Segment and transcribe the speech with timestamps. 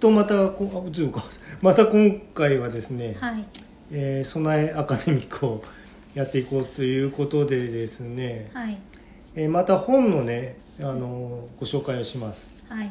[0.00, 1.10] とまたこあず
[1.60, 3.44] また今回はですね、はい。
[3.90, 5.62] えー備えアカデミックを
[6.14, 8.78] やっていこうということでですね、はい。
[9.34, 12.52] えーまた本のねあのご紹介をします。
[12.68, 12.90] はい。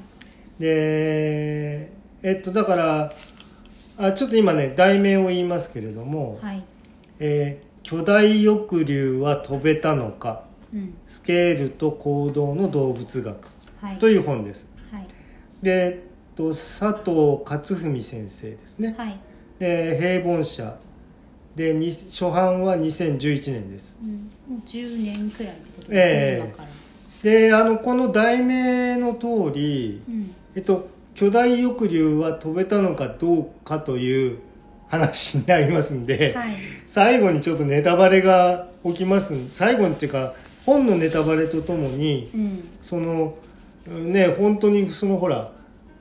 [0.59, 1.91] で
[2.23, 3.13] えっとだから
[3.97, 6.63] あちょっと今ね題名を言いますけれどもはい
[7.19, 10.43] 「えー巨大翼竜は飛べたのか
[10.73, 10.93] うん。
[11.07, 13.47] スケールと行動の動物学」
[13.81, 13.97] はい。
[13.97, 14.67] という本です。
[14.91, 15.07] はい。
[15.61, 16.06] で、えっ
[16.38, 18.95] と、佐藤勝文先生ですね。
[18.98, 19.20] はい。
[19.59, 20.77] で平凡社。
[21.55, 23.98] でに初版は2011年です。
[23.99, 24.12] うん。
[24.48, 26.45] もう10年くらいってことですね、ええ。
[26.45, 26.70] 今から。
[27.23, 30.35] であのこの題名の通り、うん。
[30.55, 34.40] えっと、巨大翼竜は飛べたのかどうかという
[34.88, 36.49] 話になりますんで、はい。
[36.85, 39.34] 最後にちょっとネタバレが起きます。
[39.34, 42.70] ん最後にっていうか本のネタバレとともにうん。
[42.84, 43.34] その
[43.88, 45.51] ね本当にそのほら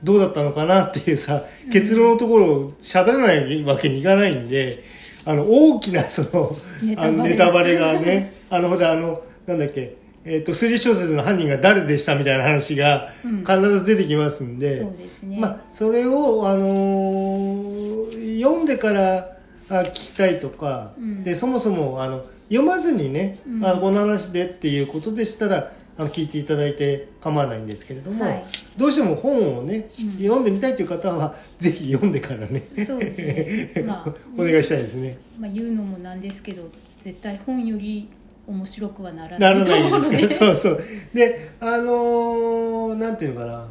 [0.03, 4.83] どうだったのかなっていうさ結論のところを喋らないわけにいかないんで、
[5.25, 7.09] あの大きなそのネタバレ。
[7.09, 9.97] あのネタバレがねあのほらあのなんだっけ
[10.29, 13.37] えー、と推理小説の犯人が誰でしたみたいな話がうん。
[13.45, 19.37] 必ず出てきますんで、そうですね、まあ、それを、あのー読んでから
[19.69, 21.23] あ聞きたいとか、うん。
[21.23, 23.65] でそもそもあの読まずにね、うん。
[23.65, 28.43] あのこの話でっていうことでしたらあの聞いていただいて構わないんですけれども、はい。
[28.77, 30.11] どうしても本をね、うん。
[30.23, 32.61] 読んでみたいという方はぜひ読んでからね。
[32.85, 33.83] そうですね。
[33.87, 35.17] まあお願いしたいですね。
[35.39, 36.63] まあ、言うのもなんですけど
[37.03, 38.07] 絶対本より
[38.45, 40.45] 面白くはならなないとらないでですか？
[40.47, 40.83] らそうそう。
[41.13, 43.67] であのーなんていうのかな。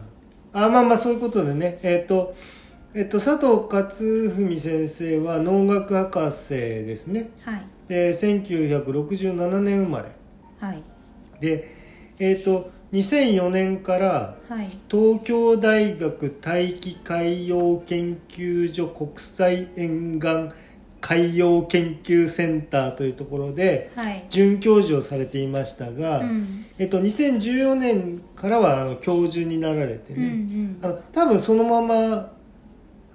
[0.53, 1.79] あまあまあそういうことでね。
[1.83, 2.35] えっ、と
[2.95, 7.31] えっと佐藤勝文先生は農学博士ですね。
[7.43, 7.63] はい。
[7.89, 10.09] で1967年生まれ。
[10.59, 10.83] はい。
[11.41, 11.69] で
[12.19, 14.69] えっ、と2004年からはい。
[14.89, 20.51] 東京大学大気海洋研究所国際沿岸
[21.01, 24.25] 海洋研究センターというところではい。
[24.31, 26.65] 准教授をされていましたが、うん。
[26.79, 30.79] えっと、2014年からはあの教授になられてうんうね、ん。
[30.83, 32.36] あの多分そのまま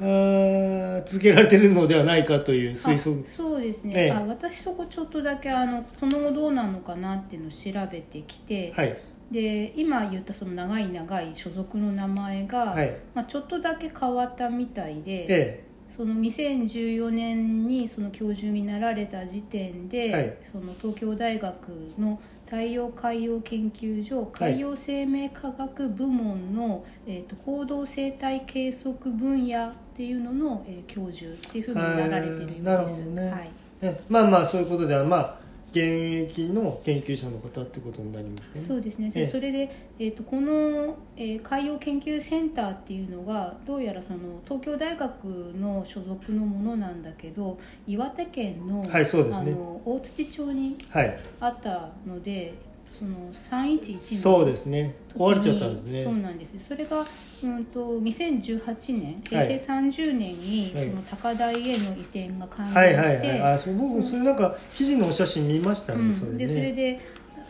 [0.01, 3.23] あー続けられてるのではないかという推測。
[3.23, 4.11] あそうですね、ええ。
[4.11, 8.97] あ私そこちょっとだけあのその後どうなのかなっていうのを調べてきて、はい。
[9.31, 12.97] で今言ったその長い長い所属の名前が、はい。
[13.13, 20.37] まあ、ちょっとだけ変わったみたいで、えその2014年にその教授になられた時点で、はい。
[20.43, 21.69] その東京大学
[21.99, 22.19] の
[22.51, 33.05] 太陽海洋研究所海洋生命科学部門の、えー、と行動生態計測分野っていうのの、えー教授っていうふうになられてるようです。
[33.05, 33.29] ね。
[33.29, 33.51] はい。
[33.83, 35.35] ええまあまあそういうことではまあ
[35.69, 38.61] 現役の研究者の方ってことになりますね。
[38.61, 39.11] そうですね。
[39.13, 39.25] ええ。
[39.25, 39.69] でそれで、
[39.99, 45.23] えー、とこの、えー海洋研究センターっていうのがどうやらその東京大学
[45.59, 49.51] の所属のものなんだけど岩手県の,、はいそうですね。
[49.51, 51.19] あの大槌町にはい。
[51.39, 52.55] あったので
[52.91, 54.95] その311のそうですね。
[55.15, 56.03] 壊れちゃったんですね。
[56.03, 57.05] そうなんですそれが、
[57.43, 60.89] うん、と2018年平成30年に、はい。
[60.89, 63.53] その高台への移転が完了して、はいはいはい。
[63.53, 66.13] あそう僕それなんか記事のお写真見ましたね、うん。
[66.13, 66.37] それね。
[66.37, 66.99] でそれで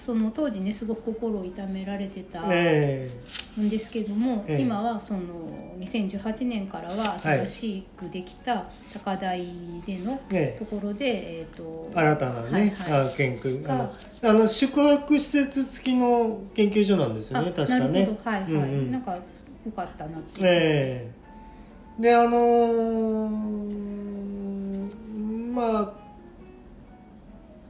[0.04, 3.08] その当時ねすごく心を痛められてたえ
[3.60, 4.62] んですけども、ええ。
[4.62, 5.20] 今はその
[5.80, 9.46] 2018年からは新しくできた高台
[9.86, 10.60] でのええ。
[10.60, 13.08] ところで、えー、と新たなね、はいはい。
[13.10, 13.92] あ研究あがの
[14.24, 17.88] あの宿泊施設付きの研究所なんですよねあ確かね。
[17.88, 18.92] なるほどはいはい、うんうん。
[18.92, 19.22] なんかよ
[19.76, 20.42] かったなって。
[20.42, 21.12] いう、え
[22.00, 22.02] え。
[22.02, 23.72] であのー
[25.54, 26.01] まあ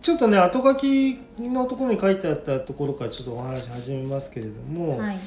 [0.01, 5.19] ちょっとね後書きのところに書いてあったところからちょっとお話始めますけれども、はい。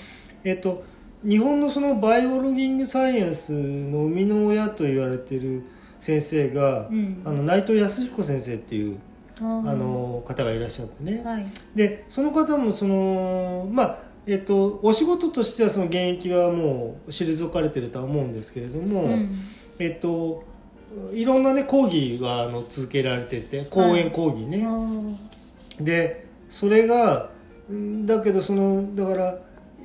[0.43, 0.83] えっと
[1.23, 5.63] 日本のそのバイオロギングサイエンスの生みの親と言われてる
[5.99, 7.23] 先生が、うん。
[7.25, 8.99] あの内藤康彦先生っていう
[9.41, 11.47] あの方がいらっしゃってね、はい。
[11.75, 19.39] でその方もそのまあえっとお仕事としてはその現役はもう退かれてるとは思うんですけれども、うん。
[19.79, 20.45] えっと
[21.13, 25.17] いろんなね講義はあの続けられてて講演講義ね、あー。
[25.83, 27.31] でそれが
[27.73, 29.39] んだけどそのだから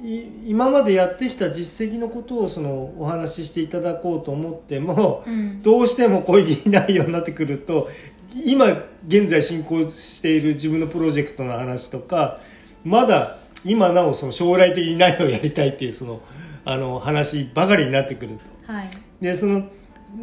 [0.03, 5.61] い今までやってきた実績のことをそのお話ししていただこうと思っても、うん。
[5.61, 7.89] どうしても講義内容になってくると
[8.45, 8.67] 今
[9.07, 12.39] 現在進行している自分のプロジェクトの話とか
[12.83, 16.21] まだ今なおその将来的に何をやりたいっていうその
[16.65, 18.71] あの話ばかりになってくると。
[18.71, 18.89] はい。
[19.19, 19.67] でその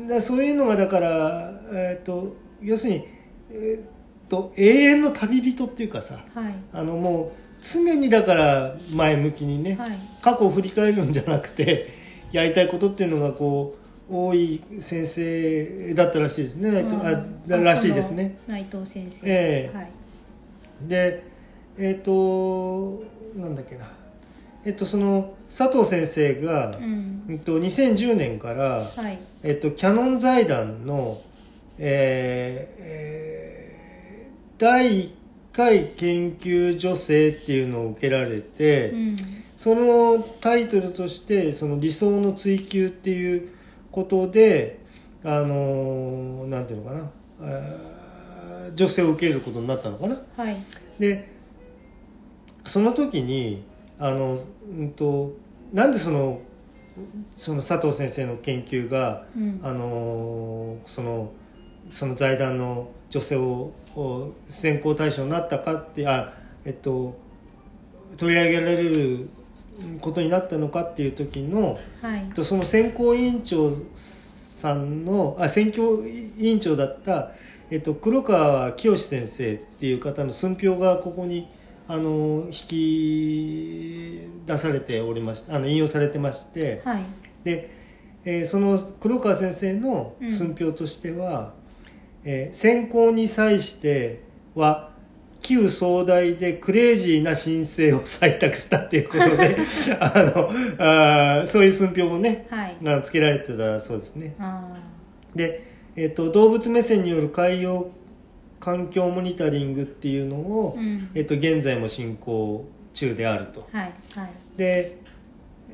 [0.08, 3.08] だそういうのがだから、えー、と要するに、
[3.50, 6.54] えー、と永遠の旅人っていうかさはい。
[6.72, 9.98] あのもう常にだから前向きにね、はい。
[10.22, 11.88] 過去を振り返るんじゃなくて
[12.32, 17.10] やりたいことっていうのがこう多い先生だったらしいですね、内藤あ
[17.56, 18.38] うんらしいですね。
[18.46, 19.76] 内藤先生、ええ。
[19.76, 19.90] はい。
[20.82, 21.24] で
[21.78, 23.02] えっ、と
[23.36, 23.90] なんだっけな。
[24.64, 27.24] えっ、とその佐藤先生が、うん。
[27.28, 29.18] えっと2010年から、はい。
[29.42, 31.22] えっと、キャノン財団の、
[31.78, 33.56] えーえー
[34.58, 35.10] 第1
[35.52, 39.16] 回研究助成っていうのを受けられて、うん。
[39.56, 43.48] そのタイトルとしてその理想の追求っていう
[43.90, 44.80] ことで
[45.24, 47.10] あのーなんていうのかな
[48.76, 50.20] 助成を受けることになったのかな。
[50.36, 50.56] はい。
[50.98, 51.28] で
[52.64, 53.62] その時に
[53.98, 54.38] あの、
[54.70, 55.34] うん、と
[55.72, 56.40] なんでその
[57.34, 59.60] その佐藤先生の研究がうん。
[59.62, 61.32] あのその
[61.90, 66.32] その財団の女性をを選考対象になったかってあ、
[66.64, 67.16] えっと、
[68.18, 69.28] 取り上げられる
[70.00, 72.30] ことになったのかっていう時のはい。
[72.34, 77.32] とその選考委員長さんのあ選挙委員長だった、
[77.70, 81.48] えっと、黒川清先生っていう方の寸評がここに
[81.88, 86.82] あの引き出されておりましてあの引用されてまして。
[86.84, 87.02] はい。
[87.44, 87.70] で、
[88.24, 91.54] えーその黒川先生の寸評としては、
[92.24, 94.22] えー選考に際して
[94.54, 94.90] は
[95.40, 99.56] 旧壮大でクレイジーな申請を採択したっていうことで
[100.00, 100.48] あの
[100.78, 102.76] あーそういう寸評もねはい。
[102.82, 104.34] がつけられてたそうですね。
[104.40, 104.72] あ
[105.36, 105.62] で、
[105.94, 107.90] えー、と動物目線による海洋
[108.60, 111.10] 環境モニタリングっていうのを、ーうん。
[111.14, 113.68] えー、と現在も進行中であると。
[113.72, 114.30] はいはい。
[114.56, 114.98] で、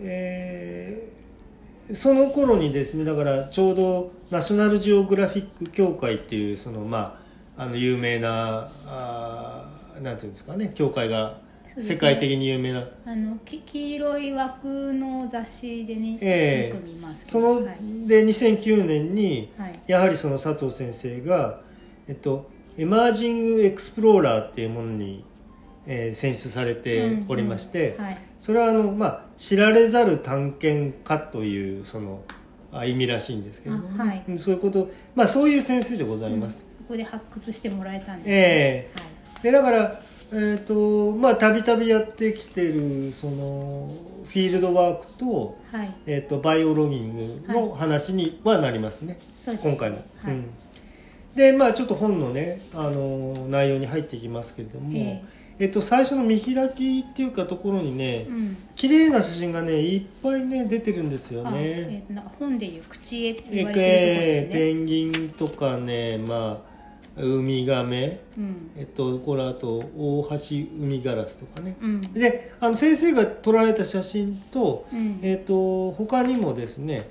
[0.00, 1.12] えー
[1.94, 7.20] その頃にですねだからちょうどナショナルジオグラフィック協会っていうそのま
[7.56, 11.38] ああの有名なあーなんていうんですかね協会が
[11.78, 16.74] 世界的に有名な、あのき黄色い枠の雑誌でね、ええ。
[16.74, 18.06] よく見ますけその、どはい。
[18.06, 19.72] で2009年にはい。
[19.86, 21.60] やはりその佐藤先生が、
[22.08, 25.24] えっと、エマージング・エクスプローラーっていうものに、
[25.86, 28.18] えー選出されておりまして、うんうんはい。
[28.38, 32.22] それはあの、まあ、知られざる探検家というその
[32.72, 34.24] あ意味らしいんですけれども、あはい。
[34.28, 36.64] うんそういうこと、まあ、そういう先生でございます。
[36.78, 39.02] そこで発掘してもらえたんですえね
[39.42, 40.02] でだから
[40.32, 43.90] えーとまあたびたびやってきてるその
[44.26, 49.64] フィールドワークと,、はい、はい、えー、とバイオロギングの話にはなりますね、そうです。
[49.64, 50.04] ね今回も。
[50.22, 50.34] はい。
[50.34, 50.50] うん
[51.34, 55.22] でまあちょっと本のねあの内容に入っていきますけれども、え
[55.58, 55.66] え。
[55.66, 58.56] っと、最初の見開きっていうかところにね、うん。
[58.74, 62.04] 綺麗な写真がねいっぱいね出てるんですよあえね。
[62.04, 66.62] ーとなんか本でいう口絵って言えわれてるところえですね、ペンギンとかね、ま
[67.16, 68.70] あ、ウミガメ、うん。
[68.76, 71.76] えっと、これあと大橋ウミガラスとかね。
[71.80, 72.00] うん。
[72.00, 75.20] であの先生が撮られた写真と,、うん。
[75.22, 77.08] えっと他にもですね、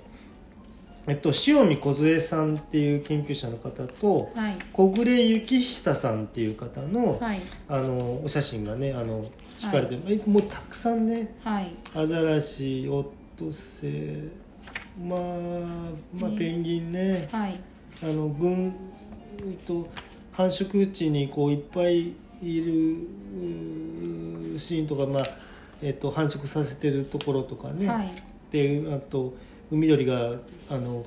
[1.11, 4.57] えっと、塩見梢さんっていう研究者の方とはい。
[4.71, 7.41] 小暮幸久さんっていう方の,、はい。
[7.67, 9.25] あのお写真がねあの
[9.61, 11.35] 引かれてる、えもうたくさんね。
[11.43, 11.75] はい。
[11.93, 14.29] アザラシオットセイ
[15.05, 15.19] まあ、
[16.17, 16.37] まあ、ね。
[16.37, 17.59] ペンギンね、はい。
[18.03, 18.73] あの群
[19.39, 19.89] えっと
[20.31, 22.61] 繁殖地にこういっぱいい
[24.53, 25.23] るシーンとか、まあ
[25.81, 28.13] えっと、繁殖させてるところとかね、はい。
[28.49, 29.33] であと
[29.71, 30.35] 海鳥が
[30.69, 31.03] あの、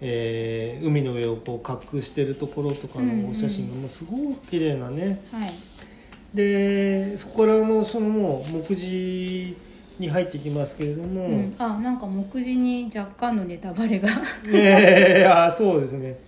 [0.00, 3.22] えー海の上をこう隠してるところとかうんうん。
[3.24, 5.52] のお写真がもうすごく綺麗なね、はい。
[6.34, 9.56] でそこからのそのもう目次
[9.98, 14.08] に入ってきますけれども、うん、あなんか目次に若干のネタバレが。
[14.52, 16.18] ええあそうですね。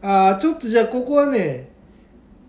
[0.00, 1.68] あちょっとじゃあここはね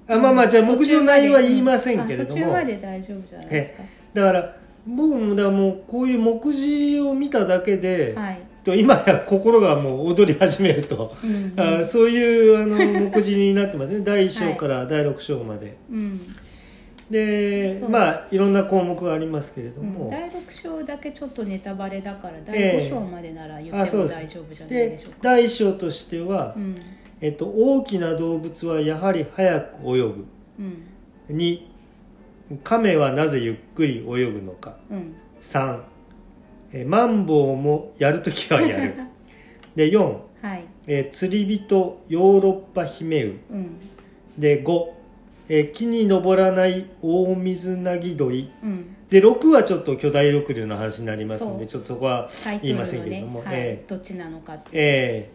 [0.08, 3.84] あまあまあじゃあ目次の内容は言いませんけれども、あ途中まで大丈夫じゃないですか。
[4.14, 14.00] だから僕もだもうこういう目次を見ただけで、はい、と今や心がもう踊り始めると、うんあそういうあの目次になってますね。
[14.06, 16.20] 第1章から第6章まで、うん。
[16.20, 17.14] そう。
[17.14, 19.88] でまあいろんな項目がありますけれどうん。
[19.88, 22.82] も、第6章だけちょっとネタバレだから第え。
[22.82, 26.76] え5章までなら言っても大丈夫じゃないででしょうか、第1章としては、うん。
[27.22, 30.26] えっと、大きな動物はやはり早く泳ぐ。
[30.60, 31.38] うん。
[31.38, 31.73] 2
[32.64, 34.78] 亀はなぜゆっくり泳ぐのか。
[34.90, 35.16] うん。
[35.42, 35.82] 3
[36.74, 38.94] えーマンボウもやるときはやる。
[39.76, 40.66] で4、はい。
[40.88, 43.68] えー釣り人ヨーロッパヒメウうん。
[44.38, 44.86] で5、
[45.50, 48.52] えー木に登らないオオミズナギ鳥。
[48.64, 48.96] うん。
[49.10, 52.30] で6はちょっと巨大緑竜の話になりますのでちょっとそこは
[52.64, 53.56] 言いませんけれども、ねはい。
[53.58, 55.30] えどっちなのかってえ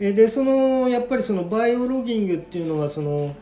[0.00, 0.08] え。
[0.08, 3.34] えでそのやっぱりそのバイオロギングっていうのがその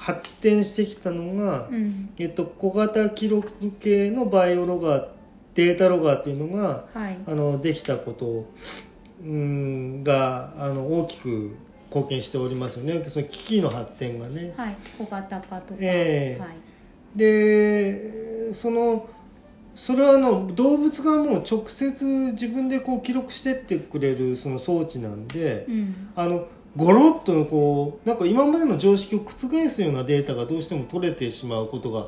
[0.00, 2.08] 発展してきたのが、うん。
[2.18, 5.08] えっと、小型記録系のバイオロガーっ
[5.54, 7.18] データロガーっていうのがはい。
[7.26, 8.46] あのできたこと
[9.22, 11.54] うんがあの大きく
[11.88, 13.04] 貢献しておりますよね。
[13.08, 14.54] その機器の発展がね。
[14.56, 14.76] はい。
[14.96, 16.40] 小型化とか、ええ。
[16.40, 16.50] はい。
[17.14, 19.08] でその
[19.74, 26.08] それはあの動物がもう直接自分でこう記録してってくれるその装置なんで、うん。
[26.16, 26.46] あの
[26.76, 32.06] ゴロッとこうなんか今までの常識を覆すようなデータがどうしても取れてしまうことが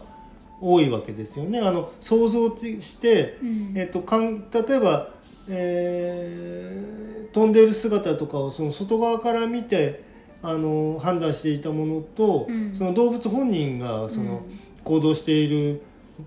[0.61, 1.61] 多いわけですよね。
[1.61, 3.73] あの想像して、うん。
[3.77, 5.11] えっと、かん例えば、
[5.49, 7.03] えー
[7.33, 10.05] 飛んでいる姿とかをその外側から見て
[10.43, 12.75] あの判断していたものと、うん。
[12.75, 14.61] その動物本人がその、うん。
[14.85, 15.81] 行動している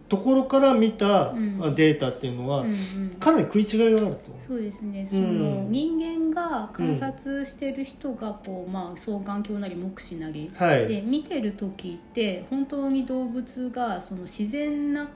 [0.10, 1.34] ところから見た
[1.75, 3.10] データっていうのは、うんうん。
[3.20, 4.32] かなり食い違いがあると。
[4.39, 5.06] そうですね。
[5.06, 10.51] そうんの人間が観察してる人がこう、まあ、双眼鏡なり目視なり。
[10.56, 10.88] はい。
[10.88, 15.10] で見てる時って本当に動物がその自然な、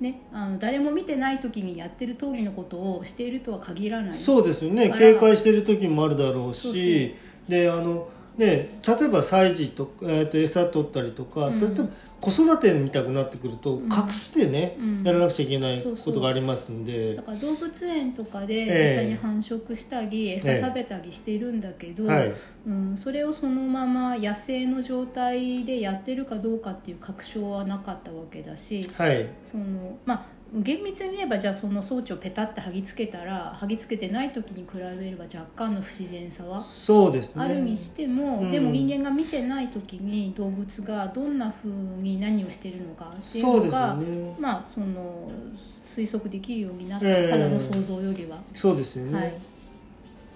[0.00, 4.14] ね、あの誰も見てない時にやってる通りのことをしているとは限らない。
[4.14, 4.92] そうですよね。
[4.96, 7.14] 警戒してる時もあるだろうし。
[7.48, 11.58] であのね例えば催事と,、えー、と餌取ったりとか、うん。
[11.58, 11.88] 例えば
[12.20, 13.84] 子育てみたくなってくると、ん。
[13.84, 15.02] 隠してね、うん。
[15.04, 17.14] やらなくちゃいけないことがありますんで。
[17.14, 18.88] だから動物園とかでええ。
[18.88, 20.36] 実際に繁殖したり、ええ。
[20.36, 22.32] 餌食べたりしてるんだけど、はい。
[22.66, 29.28] うん、それをそのまま野生の状態でやってるかどうかっていう確証はなかったわけだしはい。
[29.44, 37.44] そのまあ厳密に言えばじゃあその装置をペタッて剥ぎつけたら剥ぎつけてない時に比べれば若干の不自然さはそうですね。
[37.44, 38.50] あるにしても、うん。
[38.50, 44.36] でも人間が見てない時に動物がどんなふうに何をしてるのかっていうのが、ね。
[44.38, 47.30] まあその推測できるようになった、ええ。
[47.30, 49.34] ただの想像よりは、そうですよね、はい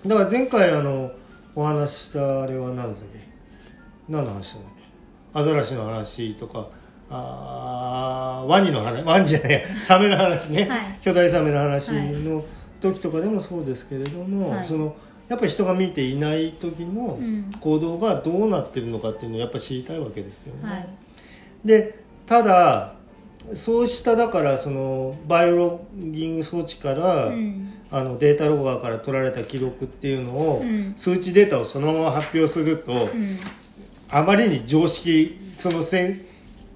[0.06, 1.12] だから前回あの
[1.54, 3.28] お話ししたあれは何だっけ？
[4.08, 4.82] 何の話したんだっけ？
[5.38, 6.70] アザラシの話とか
[7.10, 10.80] あーワニの話ワニじゃないやサメの話ね、はい。
[11.02, 12.44] 巨大サメの話の
[12.80, 14.66] 時とかでもそうですけれども、はい。
[14.66, 14.96] その
[15.28, 17.50] やっぱり人が見ていない時のうん。
[17.60, 20.70] 行動がどうなってるのかっていうのをやっぱり知りたいわけですよね。
[20.70, 20.88] はい。
[21.64, 22.94] でただ
[23.54, 27.72] そうしただからそのバイオロギング装置から、うん。
[27.92, 30.94] あのデータロガーから取られた記録っていうのを、うん。
[30.96, 33.36] 数値データをそのまま発表すると、うん。
[34.08, 36.20] あまりに常識そのせん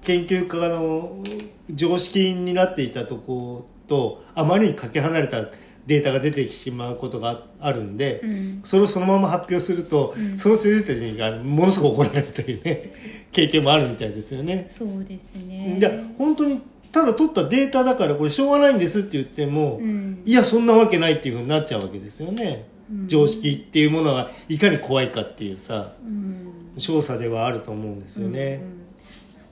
[0.05, 1.23] 研究家の
[1.69, 5.45] 常識になっていたとことあまりにかけ離れた
[5.87, 8.61] データが出てきてしまうことがあるんで、うん。
[8.63, 10.39] それをそのまま発表すると、うん。
[10.39, 12.91] その先生たちにあのものすごく怒られるというね
[13.31, 14.65] 経験もあるみたいですよね。
[14.67, 15.77] そうですね。
[15.79, 16.59] で本当に
[16.91, 20.21] ただ取ったデータだからこれしょうがないんですって言っても、うん。
[20.25, 23.07] いやそんなわけないっていうふうになっちゃうわけですよね、うん。
[23.07, 26.79] 常識っていうものがいかに怖いかっていうさうん。
[26.79, 28.84] 調査ではあると思うんですよね、うんうん。
[28.84, 28.84] そ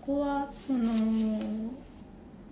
[0.06, 0.84] こはその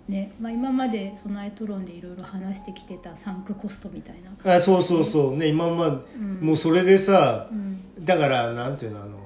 [0.08, 5.36] ね、まあ、今までそのアイトロンでいろいろ話してきてたサンクコストみたいなあそうそうそう。
[5.36, 6.46] ね今まで、うん。
[6.46, 8.04] もうそれでさうん。
[8.04, 9.18] だからなんていうのあの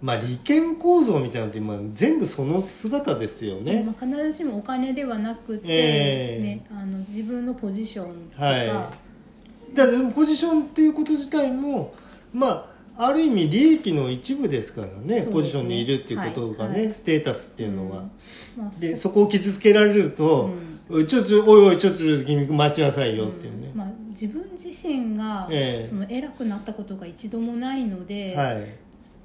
[0.00, 6.42] まあ利権構造みたいなのって今全部その姿ですよね、まあ、必ずしもお金ではなくて、ええ。
[6.42, 8.66] ね、あの自分のポジションとか、はい。
[9.74, 11.94] だポジションっていうこと自体も
[12.32, 15.26] まあある意味利益の一部ですからねね。
[15.26, 16.86] ポジションにいるっていうことがね、はい。
[16.86, 18.64] はいステータスっていうのは、うん。
[18.64, 20.50] まあでそこを傷つけられると、
[20.88, 25.88] おいちょっとおいおいちょっと君待ちなさいよっていうね、まあ、自分自身が、ええ。
[25.88, 28.66] その偉くなったことが一度もないので、はい。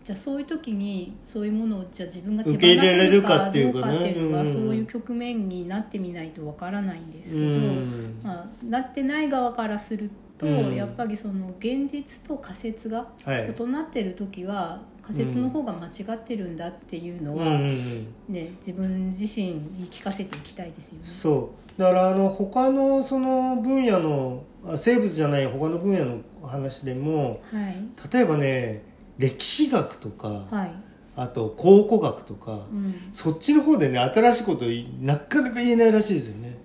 [0.04, 4.54] じゃあそういう時にそういうものをじゃあ自分が手放受け入れられるせるかかっていうかねどうかっていうのはうん。
[4.54, 8.20] そういう局面になってみないとわからないんですけど、うん。
[8.24, 10.76] まあ、なってない側からすると、うん。
[10.76, 13.56] やっぱりその現実と仮説がはい。
[13.58, 21.02] 異なってる時は仮説の方が間違ってるんだっていうのは、うんね、自分自身言い聞かせていきたいですよね。
[21.06, 21.80] そう。
[21.80, 27.76] だからあの他のその分野のあ生物じゃない他の分野の話でもはい。
[28.14, 28.84] 例えばね
[29.18, 30.72] 歴史学とか、はい。
[31.16, 36.58] あと考古学とか、うん、そっちの方でね新しいこといなかなか言えないらしいですよね。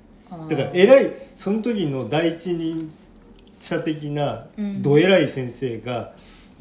[0.48, 2.90] だから偉いその時の第一人
[3.58, 6.12] 者的なうんど偉い先生が、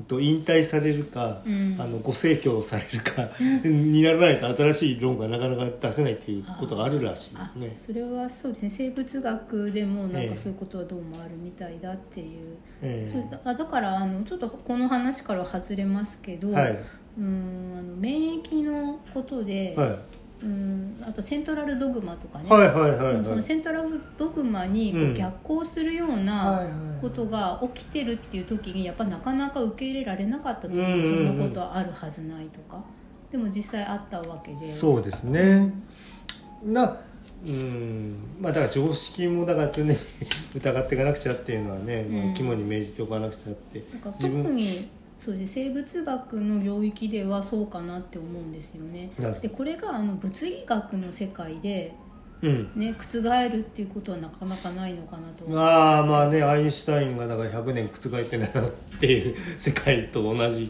[0.07, 3.29] と引退されるか、うんあのご逝去されるか
[3.63, 7.77] にならないと新しい論がなかなか出せないっていうことがあるらしいですね。
[7.79, 16.83] それはそうですね生物学でもなんかそういうことはどうもあるみたいだっていう、ええそうだあだからあのちょっとこの話から外れますけど、はい
[17.17, 23.25] うんあの免疫のことで、はいうんあとセントラルドグマとかね、はいはいはいはい。
[23.25, 26.67] そのセントラルドグマにこう逆行するようはいなはい。
[27.01, 30.97] ことが起きてるっていう時にやっぱなかなか受け入れられなかった時うんうんうん。
[30.97, 32.83] にそんなことはあるはずないとか。
[33.31, 34.63] でも実際あったわけで。
[34.65, 35.73] そうですね。
[36.63, 36.97] な
[37.47, 38.15] うん。
[38.41, 39.95] まあだから常識もだから常に
[40.55, 43.83] 疑っていかなくちゃっていうのはね、まあうん肝に銘じておかなくちゃって。
[43.93, 44.87] なんか自分特に
[45.17, 49.12] そうです生物学の領域ではそうかなって思うんですよね。
[49.41, 51.95] でこれがあの物理学の世界で、
[52.41, 52.72] うん。
[52.75, 60.69] ね、覆るっていうことはなかなかないのかなと思ああまあねアインシュタインがだから100年覆ってないのっていう世界と同じ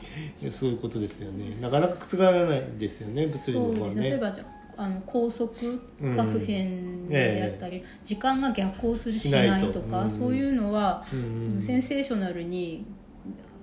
[0.49, 1.45] そういうことですよね。
[1.61, 3.95] なかなか覆らないですよね物理のそう方はね。
[3.95, 3.95] です。
[3.95, 10.09] ね例えばじゃああの高速が不変であったり、時間が逆行するしないとかうん。
[10.09, 11.61] そういうのは、うん。
[11.61, 12.85] センセーショナルに
[13.25, 13.54] 逆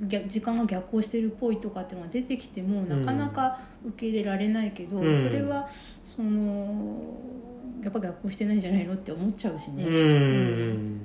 [0.00, 5.22] 時間が逆行してるっぽいとかっていうのが出てきてもなかなか受け入れられないけど、うん。
[5.22, 5.68] それは
[6.02, 7.18] その
[7.82, 9.84] やっぱ逆行してないんじゃないのって思っちゃうしね。
[9.84, 11.00] うん。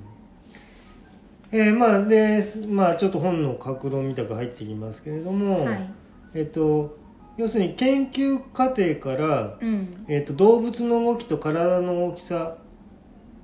[1.52, 5.90] えーまあでまあちょっと本の格論みたく入ってきますけれども、はい。
[6.34, 6.98] えっと
[7.38, 10.06] 要するに研究過程から、うん。
[10.08, 12.58] えっと動物の動きと体の大きさ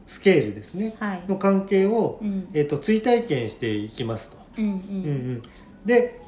[0.06, 0.96] スケールですね。
[1.00, 1.24] はい。
[1.28, 2.48] の関係を、うん。
[2.54, 4.41] えっと追体験していきますと。
[4.58, 5.34] うんううんうん。
[5.36, 5.42] ん、
[5.86, 6.20] で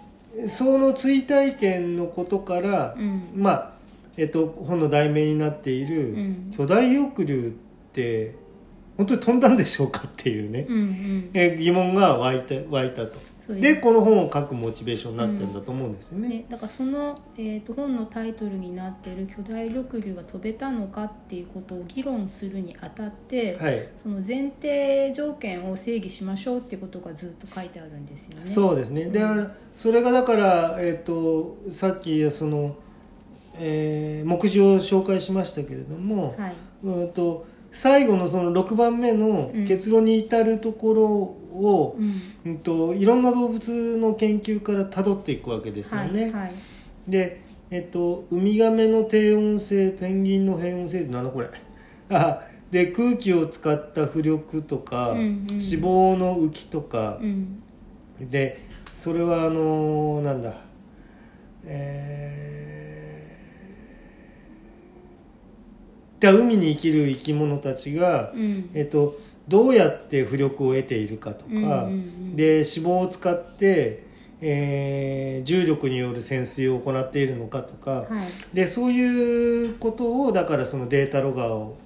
[0.48, 3.30] その追体験のことから、うん。
[3.36, 3.74] まあ、
[4.18, 8.36] えっと、本の題名になっているうん「巨大翼竜って
[8.98, 11.30] 本当に飛んだんでしょうか?」っていうね、うんうん。
[11.34, 13.32] え疑問が湧いた湧いたと。
[13.47, 16.29] でこの本を書くモチベーションになってるんだと思うんですよね。
[16.29, 28.41] ね、だからその、えー、と本のタイトルになっている「巨大緑竜は飛べたのか?」っていうことを議論するにあたって、はいその前提条件を整義しましょうっていうことがずっと書いてあるんですよね。
[28.45, 32.75] そうですね、でうんそれがだから、えっとさっきその、
[33.59, 42.51] えー目次を紹介しましたけれども、はいうんと最後のその6番目のうん結論に至るところを、うん。
[42.51, 46.31] うんといろんな動物の研究からたどっていくわけですよはいね。
[46.31, 46.51] はい。
[47.07, 47.41] で、
[47.72, 51.48] えっと、ウミガメの低温性ペンギンの変温性ってなんだこれ。
[52.10, 52.41] あ
[52.72, 55.25] で空気を使った浮力とか、うんうん。
[55.51, 57.19] 脂肪の浮きとか。
[57.22, 57.62] う、ん。
[58.29, 58.60] で
[58.93, 60.55] それはあのなんだ。
[61.66, 62.53] えー
[66.31, 68.70] 海に生きる生き物たちが、うん。
[68.74, 71.90] えっと、どうやって浮力を得ているかとか、
[72.36, 74.03] で脂肪を使って、
[74.42, 78.08] えー重力による潜水を行っているのかとか、は
[78.51, 78.56] い。
[78.56, 81.77] でそういうことをだからそのデータロガーを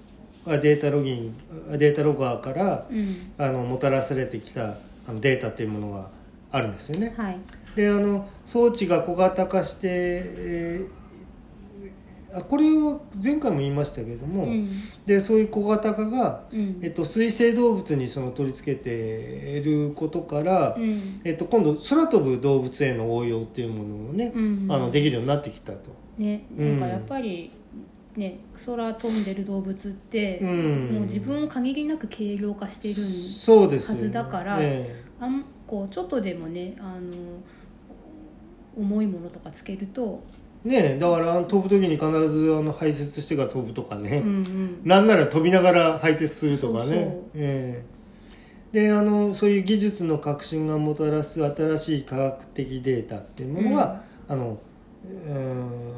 [0.45, 1.35] あデータロギン
[1.73, 3.31] あデータロガーからうん。
[3.37, 6.09] あのもたらされてきたあのデータっていうものが
[6.51, 7.13] あるんですよね。
[7.17, 7.39] はい。
[7.75, 10.85] であの装置が小型化して、え
[12.41, 14.69] これは前回も言いましたけれども、うん。
[15.05, 16.79] でそういう小型化が、うん。
[16.81, 21.21] えっと、水生動物にその取り付けていることから、うん。
[21.23, 24.67] えっと、今度空飛ぶ動物への応用っていうものをね、うん。
[24.69, 25.91] あのできるようになってきたと。
[26.17, 26.79] ねうん。
[26.79, 27.51] なんかやっぱり
[28.15, 30.89] ね空飛んでる動物って、うん。
[30.93, 37.11] もう自分を限りなく軽量化してるはずだからえあんこうちょっとでもねあの
[38.77, 46.85] 重いものとかつけると、えねえだから飛ぶ時に必ずあの排泄してから飛ぶとかね、うんうん、なんなら飛びながら排泄するとかね。
[46.85, 47.23] そうそう。
[47.35, 47.97] ええ。
[48.71, 54.59] であのそういう技術の革新がもたらす新しい科学的データっていうものが、あの
[55.09, 55.93] うーん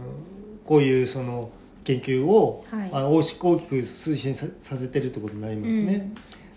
[0.64, 1.50] こういうその
[1.84, 2.90] 研究を、はい。
[2.94, 6.12] あの大きく推進ささせてるってことになりますね。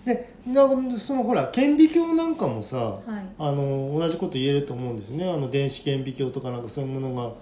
[0.05, 3.03] でなんかそのほら顕微鏡なんかもさ、はい。
[3.39, 5.33] あの同じこと言えると思うんですね。
[5.33, 7.33] あの電子顕微鏡とかなんかそういうものが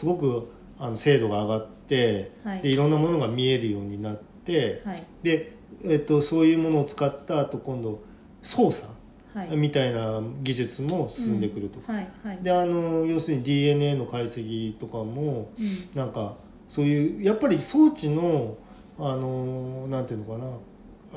[0.00, 2.62] すごくあの精度が上がって、はい。
[2.62, 5.04] でいろんなものが見えるようになって、はい。
[5.22, 5.52] で、
[5.84, 8.00] えっと、そういうものを使った後今度
[8.40, 8.90] 操作
[9.34, 9.56] はい。
[9.58, 12.08] みたいな技術も進んでくるとか、はい。
[12.24, 12.38] はい。
[12.40, 15.88] であの要するに DNA の解析とかもうん。
[15.94, 16.36] なんか
[16.66, 18.56] そういうやっぱり装置の
[18.98, 20.38] あのなんていうのか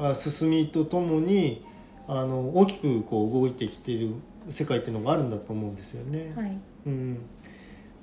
[0.02, 1.66] なあ進みとともに
[2.06, 4.16] あの大きくこう動いてきている
[4.50, 6.34] 世界っていうのがあるんだと思うんですよね。
[6.36, 6.58] はい。
[6.88, 7.20] うん、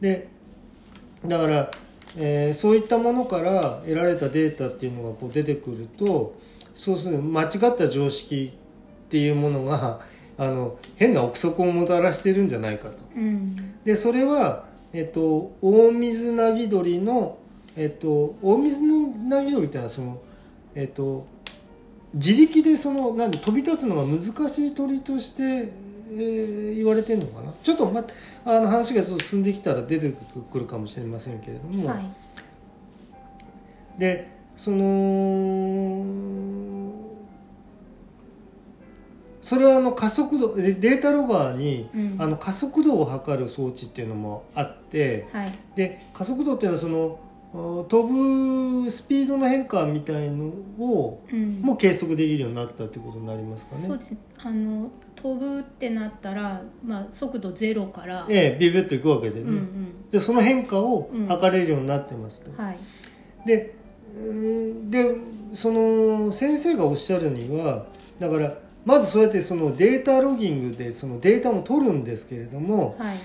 [0.00, 0.39] で
[1.26, 1.70] だから、
[2.16, 6.34] えーそういったものから得られたデータっていうのがこう出てくると
[6.74, 10.00] そうすると間違った常識っていうものが
[10.38, 12.96] あの変な憶測をもたらしてるんじゃないかと。
[13.14, 17.38] うんでそれは、えっと、オオミズナギドリの、
[17.76, 18.08] えっと、
[18.42, 20.20] オオミズナギドリってのはその、
[20.74, 21.26] えっと、
[22.14, 30.14] 自力でそのなんで飛び立つのが難しい鳥として、えー言われてるのかなちょっと待ってあの話がちょっと進んできたら出て
[30.50, 32.10] くるかもしれませんけれども、はい。
[33.98, 36.04] でその
[39.42, 42.16] それはあの加速度でデータロガーに、うん。
[42.18, 45.58] あの加速度を測る装置っていうのもあってはい。
[45.74, 47.20] で加速度っていうのはその
[47.52, 50.46] あ飛ぶスピードの変化みたいの
[50.78, 51.60] をうん。
[51.60, 53.86] も計測できるようになったってことになりますかね。
[53.86, 54.10] そうです。
[54.12, 54.90] ねあの
[55.22, 60.10] 飛ぶってなったら、まあ、速度ゼロから、ええ、ビュビュッといくわけでね、うんうん。
[60.10, 61.26] でその変化をうん。
[61.26, 62.78] 測れるようになってますと、はい。
[63.46, 63.74] で
[64.16, 65.16] うんで
[65.52, 67.86] その先生がおっしゃるには
[68.18, 68.54] だから
[68.84, 73.16] まずそうやってそのデータロギングでそのデータも取るんですけれども、はい。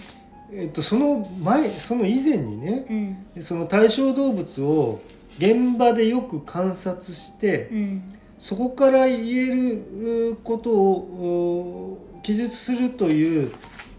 [0.51, 3.41] えっと、その前その以前にねうん。
[3.41, 5.01] その対象動物を
[5.37, 8.03] 現場でよく観察して、うん
[8.37, 13.51] そこから言えるうことをう記述するという、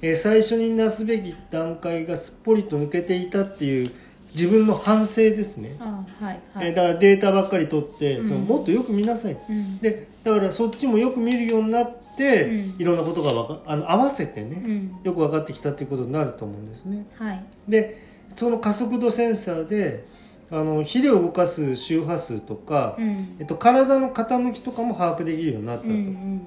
[0.02, 3.90] えー最初になすべき段階がすっぽりと抜けていたっていう
[4.32, 6.68] 自分の反省ですね、あはいはい。
[6.68, 8.28] えーだからデータばっかり取って、うん。
[8.28, 9.36] そのもっとよく見なさい。
[9.48, 9.78] うん。
[9.78, 12.76] でだからそっちもよく見るようになって、うん。
[12.78, 14.98] いろんなことがわかあの合わせてね、うん。
[15.02, 17.06] よく分かってきたっていうことになると思うんですね。
[17.16, 17.44] はい。
[17.68, 18.04] で
[18.36, 20.04] その加速度センサーで
[20.50, 23.36] あの肥料を動かす周波数とか、うん。
[23.40, 26.42] えっと、体の傾きとかも把握できるようになったと、うんうん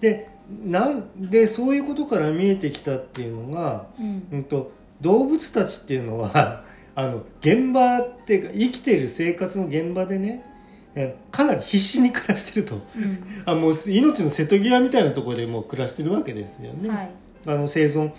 [0.00, 0.32] で
[0.66, 4.26] なんでそういうことから見えてきたっていうのが、うん。
[4.32, 6.64] うん、と動物たちっていうのは
[6.96, 10.44] あの現場っていうか生きてる生活の現場でね
[10.94, 12.74] えかなり必死に暮らしてると。
[12.74, 13.24] うん。
[13.46, 16.88] あもう命の瀬戸際みたいなところでもう暮らしてるわけですよね。
[16.88, 17.10] はい。
[17.46, 18.10] あの生存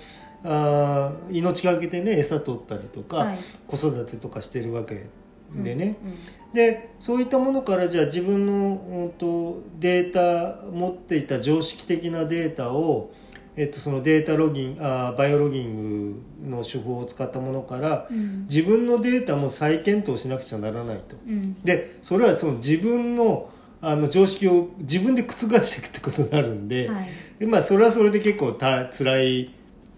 [0.44, 3.38] あー命がけでね餌取ったりとか、はい。
[3.68, 5.08] 子育てとかしてるわけ
[5.56, 6.54] でね、うん。
[6.54, 13.14] でそういったものからじゃあ自分の、うん、とデータ持っていた常識的なデータを、
[13.56, 18.44] えっと、そのデータロギンあーバイオロギングの手法を使ったものからうん。
[18.44, 21.16] 自分のデータも再検討しなくちゃならないと。
[21.26, 21.54] うん。
[21.64, 23.50] でそれはその自分の
[23.86, 27.08] あの常識を自分で覆していくってことになるんで,、はい。
[27.38, 29.54] でまあ、それはそれで結構た辛い、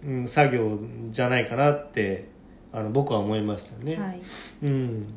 [0.06, 2.28] うん、作業じゃないかなって
[2.72, 3.96] あの僕は思いましたね。
[3.96, 4.22] はい。
[4.64, 5.08] うん、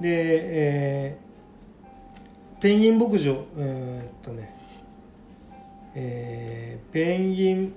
[0.00, 1.30] で、えー
[2.60, 4.54] ペンギン牧場えーっとね
[5.94, 7.72] えーペンギン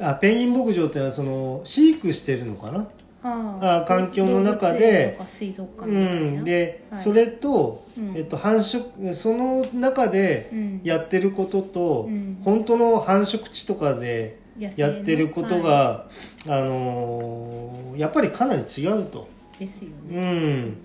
[0.00, 2.88] あペンギン牧場ってのはその飼育してるのかな、
[3.22, 5.18] ああ環境の中で。
[5.28, 7.00] 水族う館みたいな、ん、で、はい。
[7.00, 8.16] それと、うん。
[8.16, 10.80] えっと、繁殖その中でうん。
[10.82, 12.40] やってることと、うん。
[12.44, 16.06] 本当の繁殖地とかでやってることが、は
[16.46, 19.28] あのーやっぱりかなり違うと。
[19.56, 20.76] いですようね、ん、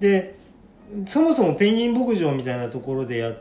[0.00, 0.36] で
[1.06, 3.38] そもそもペンギン牧場みたいなところでやっ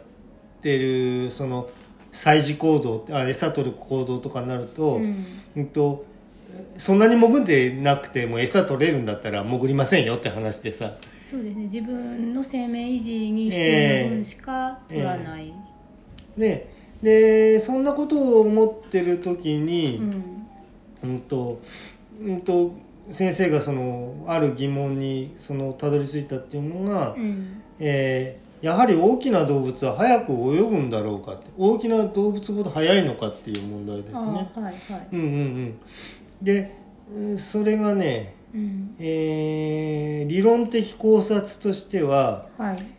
[0.61, 1.69] てるその
[2.13, 6.05] 採事行動あ餌取る行動とかになると,、ううんんと
[6.77, 10.93] そんなに潜んでなくても餌取れるんだったら潜りませんよって話でさ。
[11.21, 11.63] そうですね。
[11.63, 15.53] 自分の生命維持に必要な分しか取らない、ね
[16.37, 16.76] で
[17.59, 20.33] そんなことを思ってる時に、うん。
[21.03, 21.61] うんと
[22.21, 22.71] うんと
[23.09, 27.61] 先生がそのある疑問にそのたどり着いたっていうのが、うん。
[27.79, 34.49] えーやはり大きな動物は早く泳ぐんだろうかって大きな動物ほど速いのかっていう問題ですあね。
[34.55, 35.29] あはいはい、うんうんう
[35.65, 35.79] ん、
[36.41, 36.75] で
[37.15, 38.95] うんそれがね、うん。
[38.99, 42.96] えー理論的考察としてははい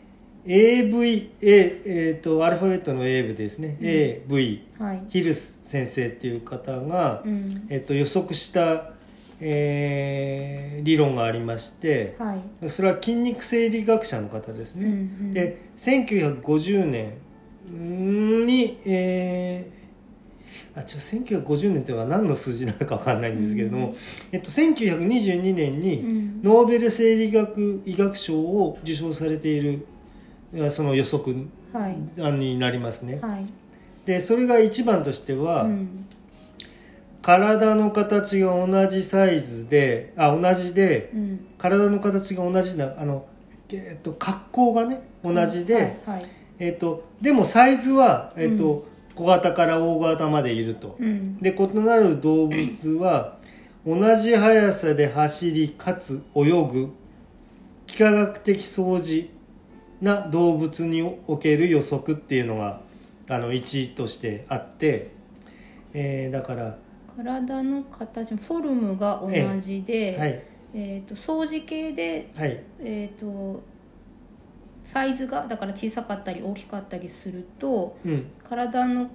[0.51, 3.87] AV、A えー、とアルファベットの A 部ですね、うん。
[3.87, 5.03] AV はい。
[5.11, 7.67] ヒルス先生っていう方が、うん。
[7.69, 8.93] えっと予測した、
[9.41, 12.71] えー理論がありましてはい。
[12.71, 14.87] それは筋肉生理学者の方ですね。
[14.87, 15.33] うんうん。
[15.35, 19.79] で1950年に、えー
[20.75, 23.95] あちょ1950年っていうのは何の数字なのか分かんないんですけれども、うん。
[24.33, 26.43] えっと、1922年うにん。
[26.43, 29.85] ノーベル生理学医学賞を受賞されている
[30.71, 33.19] その予測になりますね。
[33.21, 33.47] はい。
[34.07, 36.07] でそれが一番としては、うん。
[37.21, 41.47] 体の形が同じサイズであ同じでうん。
[41.59, 43.27] 体の形が同じなあの、
[43.71, 46.27] えっと、格好がね同じで、はいはい。
[46.59, 50.97] えっと、でもサイズは、えっと小型から大型までいると。
[50.99, 51.37] うん。
[51.39, 53.37] で異なる動物は
[53.85, 56.89] 同じ速さで走りかつ泳ぐ。
[57.89, 59.31] 幾何学的相似
[60.01, 62.81] な動物における予測っていうのが
[63.29, 65.11] あの1としてあって、
[65.93, 66.79] えーだから、
[67.17, 70.43] 体の形フォルムが同じで、はい。
[70.75, 72.63] えー、と相似系で、はい。
[72.81, 73.63] えー、と
[74.85, 78.27] サイズがだから小さかったり大きかったりするとうん。
[78.49, 79.11] 体の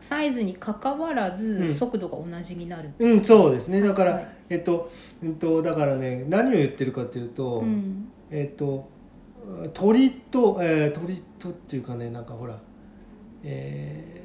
[0.00, 1.74] サイズにかかわらず、うん。
[1.74, 3.80] 速度が同じになる、うん、そうですね。
[3.80, 4.28] だから、はい。
[4.50, 4.90] えっと、
[5.22, 8.08] うんと、だからね何を言ってるかっていうと、うん。
[8.30, 8.88] えっと
[9.72, 12.58] 鳥と、えー鳥とっていうかねなんかほら
[13.42, 14.24] えー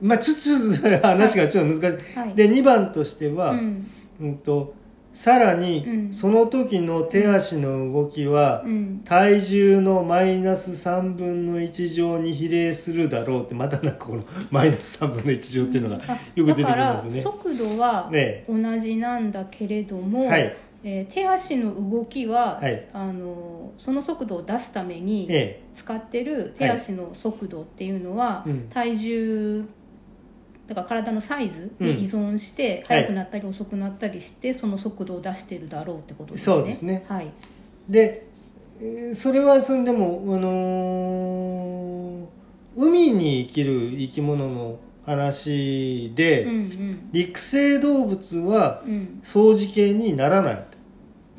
[0.00, 0.36] まあちょっ
[0.82, 2.34] と話がちょっと難しい、はい。
[2.34, 3.90] で2番としては、うん。
[4.20, 4.74] うんと
[5.12, 6.12] さらに、うん。
[6.12, 9.00] その時の手足の動きは、うん。
[9.04, 17.22] 体重のマイナス3分の1乗に比例するだろうってまたなんかこの マイナス3分の1乗っていうのがあよく出てくるんだからですよね。
[17.22, 22.88] 速度はね同じなんだけれども、はいえー手足の動きは、はい。
[22.92, 28.68] あのその速度を出すためにえ使ってる手足の速度っていうのは、うん。
[28.68, 29.64] 体重
[30.66, 33.02] だから体のサイズに依存して、はい。
[33.02, 36.54] 速くなったり遅くなったりしてその速度を出してるだろうってことですね。
[36.56, 37.04] そうですね。
[37.08, 37.30] はい、
[37.88, 38.26] で
[38.80, 42.26] えーそれはそのでも、あのー
[42.78, 47.08] 海に生きる生き物の話で、うんうん。
[47.12, 49.20] 陸生動物はうん。
[49.22, 50.62] 相似形にならないと。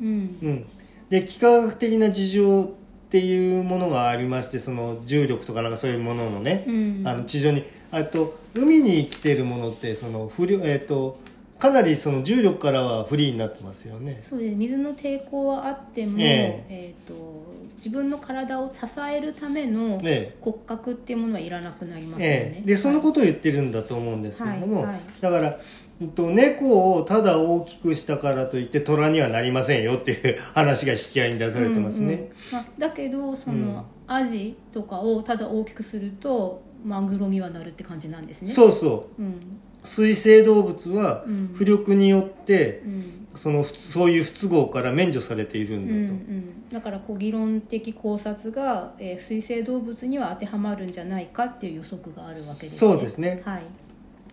[0.00, 0.08] うん。
[0.42, 0.66] うん、
[1.10, 7.02] で幾何学的な事情っていうものがありましてその重力とかなんかそういうもののね、うん。
[7.04, 11.18] あの地上にあと海に生きているものってその不良、えー、と
[11.58, 14.20] かなりその重力からはフリーになってますよね。
[14.22, 16.94] そうです水の抵抗はあっても、ええ。
[17.04, 22.34] ー、と自分の体を支えるためのね骨格っていうものはいらなくなりますよね。
[22.56, 22.66] ええ。
[22.66, 25.00] でそのことを言ってるんだと思うんですけれども、はいはい。
[25.20, 25.58] だから、
[26.00, 32.14] うんと、猫をただ大きくしたからといって虎にはなりませんよっていう話が引き合いに出されてますね。
[32.14, 32.28] うんうん。
[32.52, 33.82] まあ、だけどその、うん。
[34.06, 38.48] アジとかをただ大きくするとマグロにはなるって感じなんですね。
[38.48, 39.22] そうそう。
[39.22, 39.40] うん
[39.88, 41.54] 水生動物はうん。
[41.54, 43.18] 浮力によってうん。
[43.38, 52.68] そのそういう不都合から免除されているうんだと、ん、だからこう議論的考察が、えー水生動物には当てはまるんじゃないかっていう予測があるわけですね。
[52.78, 53.42] そうですね。
[53.44, 53.62] はい。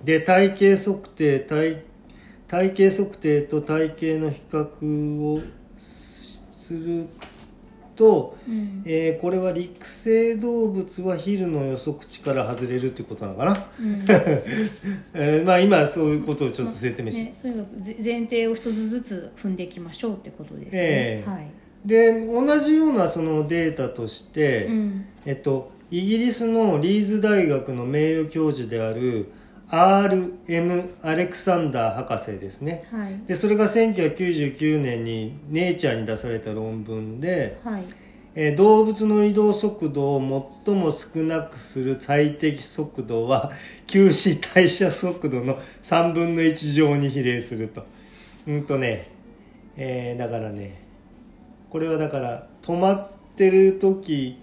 [0.04, 1.84] で体型測定体
[2.48, 5.42] 体型測定と体型の比較を
[5.80, 7.35] すると、
[8.04, 8.84] うん。
[8.86, 14.06] えーこれは陸生動物はヒルの予測値から外れるっていうことなのかな、うん。
[15.14, 20.70] えーまあ今そういうことをちょっと説明して、ね、とにかくぜ前提を一つずつ踏んでいきましょうってことですね。
[20.74, 21.30] ええ。
[21.30, 21.48] はい。
[21.86, 25.06] で同じようなそのデータとして、うん。
[25.26, 29.32] えっと、イギリスのリーズ大学の名誉教授である
[29.70, 30.96] R.M.
[31.02, 32.88] アレクサンダー博士ですね。
[32.92, 33.28] はい。
[33.28, 37.84] でそれが1999年に「ネイチャー」に出された論文で、はい。
[38.36, 43.52] えー動物の移動速度を最も少なくする最適速度は
[43.88, 47.86] 休止代謝速度の3分の1乗に比例すると。
[48.48, 49.06] うんとね、
[49.78, 50.82] えーだからね
[51.70, 54.38] これはだから止まってる時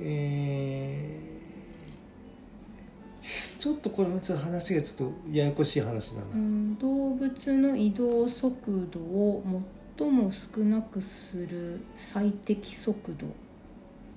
[0.00, 1.27] えー
[3.58, 9.42] ちょっとこれもちょっと話がちょっとややこしい話だな、うん、動物の移動速度を
[9.98, 13.26] 最も少なくする最適速度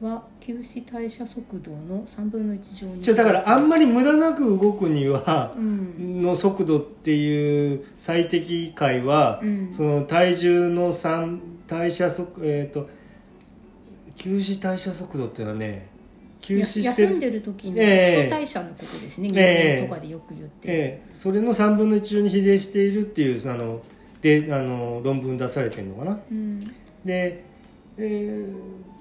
[0.05, 3.01] は休止代謝速度の3分の1乗に。
[3.01, 6.23] じゃあだからあんまり無駄なく動くにはうん。
[6.23, 9.73] の速度っていう最適解は、うん。
[9.73, 12.89] その体重の3代謝速えっ、と
[14.15, 15.90] 休止代謝速度っていうのはね
[16.41, 17.83] 休止して休んでる時の基え。
[17.83, 19.87] え礎代謝のことですね、ええ。
[19.87, 21.09] 人間とかでよく言って、ええ。
[21.13, 23.81] それの3分の1乗に比例しているっていうあの
[24.21, 26.19] であの論文出されてるのかな。
[26.29, 26.59] うん、
[27.05, 27.43] で、
[27.97, 28.45] え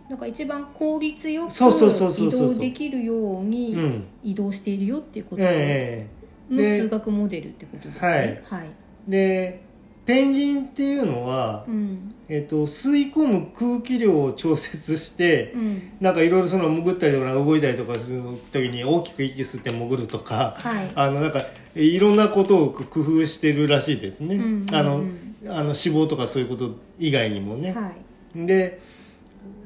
[0.09, 4.05] なんか一番効率よく移動できるようーにうん。
[4.23, 6.09] 移動しているよっていうことえ
[6.51, 8.43] えので数学モデルってことですね。
[8.45, 8.71] はい、
[9.09, 9.63] で
[10.11, 12.15] ペンギンっていうのは、うん。
[12.29, 15.93] えっと吸い込む空気量を調節して、うん。
[16.01, 18.21] なんかいろいろその潜ったりとか動いたりとかする
[18.53, 20.91] 時に大きく息吸って潜るとか、はい。
[20.97, 21.43] あのなんか
[21.77, 24.75] いろんなことを工夫してるらしいですね、うんうんうん。
[24.75, 27.93] あのあの脂肪とかそういうこと以外にもね、は
[28.35, 28.47] い。
[28.47, 28.81] で,、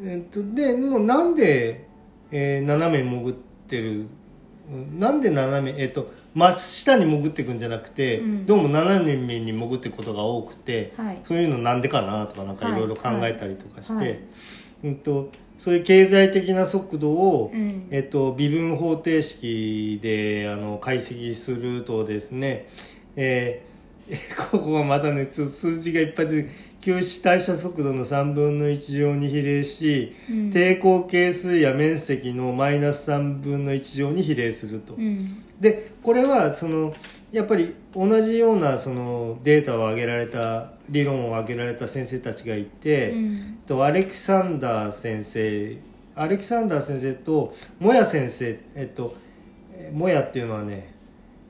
[0.02, 1.86] えっと、でもうなんで、
[2.30, 3.34] えー斜め潜っ
[3.66, 4.08] てるうん
[4.98, 8.46] なんで斜めえっと真下に潜っていくんじゃなくて、うん。
[8.46, 11.18] どうも斜めに潜っていくことが多くて、はい。
[11.22, 12.72] そういうのなんでかなとかなんかい。
[12.72, 14.08] ろいろ考えたりとかして、はい。
[14.08, 14.20] はい。
[14.84, 17.88] うんとそういう経済的な速度を、うん。
[17.90, 22.66] えっと、微分方程式であの解析するとですね、
[23.16, 23.74] えー
[24.50, 26.50] ここはまたね数字がいっぱい出てる
[26.84, 30.50] 休止代謝速度の3分の1乗に比例し、うん。
[30.50, 34.92] 抵抗係数や面積のマイナス3分の1乗に比例すると。
[34.92, 35.42] うん。
[35.58, 36.92] でこれはその
[37.32, 43.58] やっぱり同じようなそのデータを挙げられた理論を挙げられた先生たちがいて、うん。
[43.66, 45.78] とアレキサンダー先生
[46.14, 49.16] アレキサンダー先生とモヤ先生えっと
[49.72, 50.92] えーモヤっていうのはね、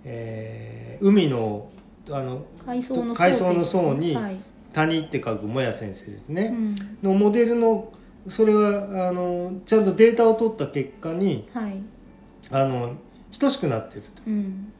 [0.04, 1.70] えー海の
[2.08, 4.38] あの海藻の層海藻の層にはい
[4.74, 6.76] 谷って書くモヤ先生ですね、うん。
[7.02, 7.92] のモデルの
[8.26, 11.80] それはあのちゃんとデータを取った結果にはい。
[12.50, 12.96] あの
[13.38, 14.22] 等しくなってると。
[14.26, 14.72] うん。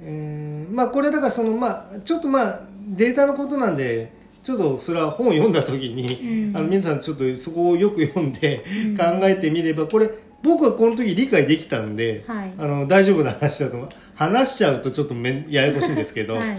[0.00, 4.12] えーまあこれだからそのまあちょっとまあデータのことなんで
[4.42, 6.56] ちょっとそれは本を読んだ時に、うん。
[6.56, 8.96] あの皆さんちょっとそこをよく読んでうん。
[8.96, 10.10] 考えてみればこれ
[10.42, 12.52] 僕はこの時理解できたんで、はい。
[12.58, 16.58] あの大丈夫な話だと話しちゃうとちょっとめんややこしいんですけど、 はい。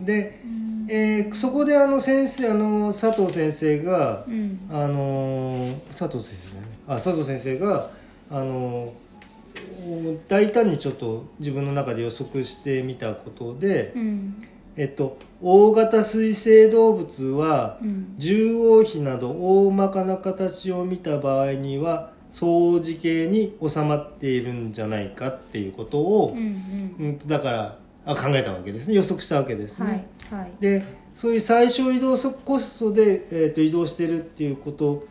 [0.00, 4.60] で、うんえーそこであの先生あの佐藤先生が、うん。
[4.70, 6.66] あのー佐藤先生だね。
[6.86, 7.90] あ佐藤先生が
[8.30, 14.46] あのー大胆にちょっと自分の中で予測してみたことで、うん。
[14.76, 18.16] えっと、大型水生動物はうん。
[18.20, 27.18] 獣王比など大まかな形を見た場合には相似形に収まっているんじゃないかっていうことをう、んうん。
[27.18, 27.78] とだからあ
[28.14, 28.94] 考えたわけですね。
[28.94, 30.08] 予測したわけですうんね。
[30.30, 30.52] はいはい。
[30.60, 35.06] でそういう最小移動速コストで、えー、と移動してるっていうこと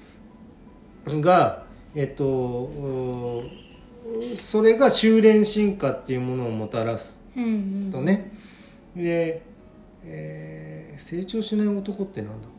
[1.08, 1.64] が、
[1.96, 7.48] えっとうーそれが修練進化っていうものをもたらすうんう
[7.88, 8.32] んとね、
[8.96, 9.42] で、
[10.06, 12.54] えー成長しない男ってなんだこ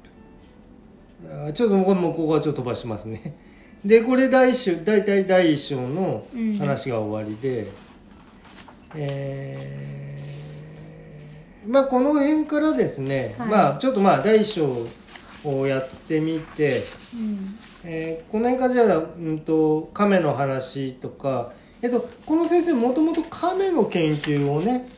[1.28, 3.34] れあちょっともうもうここはちょっと飛ばしますね。
[3.84, 6.26] でこれ第一章大体第一章の
[6.58, 7.66] 話が終わりで、
[8.94, 10.05] えー
[11.66, 13.48] まあこの辺からですね、はい。
[13.48, 14.86] まあちょっとまあ第一章
[15.44, 16.82] をやってみて、
[17.14, 17.58] うん。
[17.84, 21.52] えーこの辺からじゃあ、うん、と亀の話とか、
[21.82, 24.88] えっと、この先生もともと亀の研究をね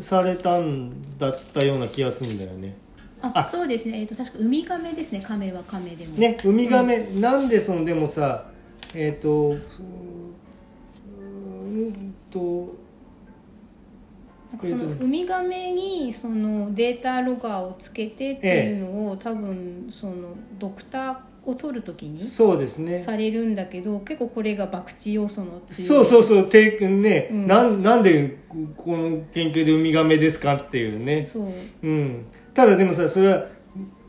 [0.00, 2.76] されたんだったような気がするんだよね。
[3.20, 3.44] ああ。
[3.44, 5.20] そうですね、えー、と確かウミガメですね。
[5.20, 6.14] 亀は亀でも。
[6.16, 8.44] ねウミガメ、なんでそのでもさ
[8.94, 12.74] えっ、とうーんと
[14.50, 20.14] なんかそのウミガメにそのデータロガーをつけてっていうのを、多分その
[20.58, 23.02] ドクターを取るときにそうですね。
[23.02, 25.88] されるんだけど結構これが博打要素の強い。
[25.88, 27.46] そうそうそうテイ君ね、うん。
[27.46, 31.26] なんなんでこの研究でウミガメですかっていうね。
[31.26, 31.52] そう。
[31.82, 33.46] うん、ただでもさそれは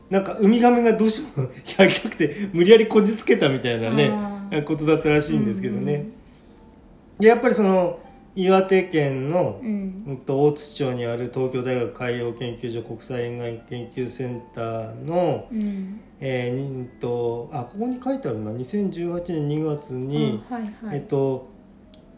[0.08, 1.48] なんかウミガメがどうしても
[1.78, 6.12] やりたくて無理やりこじつけたみたいなねことだったらしいんですけどね、うん。
[7.20, 7.98] でやっぱりその
[8.36, 10.22] 岩手県の、うん。
[10.26, 16.00] 大津町にある東京大学海洋研究所国際沿岸研究センターの、うん。
[16.20, 18.52] えーうんとあここに書いてあるな。
[18.52, 21.48] 2018年2月に、あはいはい、えっと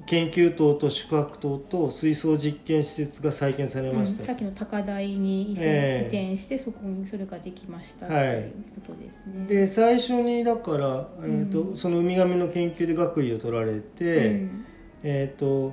[0.06, 4.26] 研究棟と宿泊棟と水槽実験施設が再建されました、うん。
[4.26, 6.16] さっきの高台に移,、ええ。
[6.16, 8.52] 移転してそこにそれができましたってはいいう
[8.84, 9.46] ことですね。
[9.46, 11.76] で最初にだから、えーとうん。
[11.76, 14.64] そのウミガメの研究で学位を取られて、うん。
[15.04, 15.72] えっ、と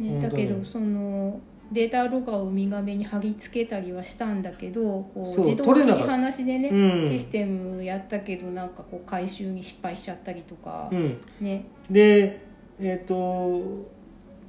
[0.00, 1.38] ね、だけどその
[1.72, 6.12] データロガーをウミガメに貼り付けたりはしたんだけどこう自動切り取れなかった。
[6.12, 7.10] 離しでね、うん。
[7.10, 11.66] システムやったけどなんかこう回収に失敗しちゃったりとかう、ん、ね。
[11.88, 12.40] で
[12.80, 13.60] えっ、と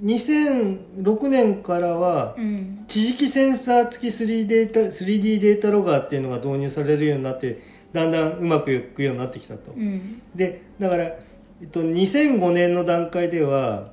[0.02, 2.86] 2006年からはうん。
[2.88, 7.60] 地磁気センサー付き 3D データ 3D データロガーっていうのが導入されるようになって
[7.94, 9.74] だんだんうまくいくようになってきたと。
[9.74, 10.22] うん。
[10.34, 11.20] でだから、え
[11.66, 13.92] っと、2005年の段階では、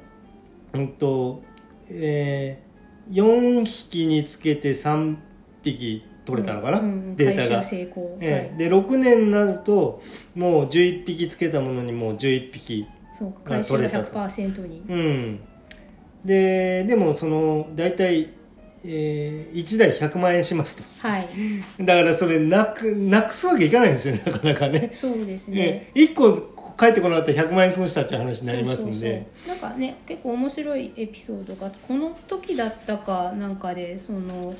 [0.72, 1.42] うんと
[1.90, 5.16] えー、4匹につけて3
[5.62, 7.64] 匹取れたのかな、うんデータが。
[8.20, 8.50] ええ。
[8.50, 10.02] はい、で6年になると
[10.34, 12.86] もう11匹つけたものにもう11匹
[13.18, 14.18] そう回収が取れたと。
[14.18, 14.84] 100%に。
[14.88, 15.40] うん。
[16.24, 18.28] ででもその大体、
[18.84, 20.84] えー、1台100万円しますと。
[20.98, 21.28] はい。
[21.80, 24.90] だからそれなくなくすわけいかないんですよなかなかね。
[24.92, 26.32] そうですね、え1個
[26.78, 29.26] 帰ってこなかったら100万円損したっていう話になりますんで。
[29.36, 29.70] そうそうそう。
[29.70, 34.54] なんかね結構面白いエピソードがこの時だったかなんかでその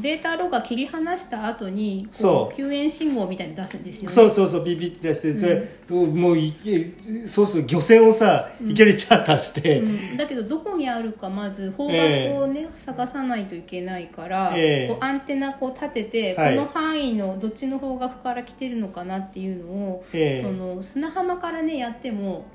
[0.00, 2.26] データロガ切り離した後にう。
[2.52, 4.14] う救援信号みたいに出すんですよね。
[4.14, 6.54] そうそうそうビビって出してそれ、もうい
[7.26, 14.88] そうすると漁船をさいきなりチャーターして、うん、だけどどこにあるかまず方角をね、探さないといけないから、ええ。
[14.88, 16.56] こうアンテナこう立てて、はい。
[16.56, 20.42] この範囲のどっちの方角から来てるのかなっていうのを、ええ。
[20.42, 22.46] その砂浜からねやっても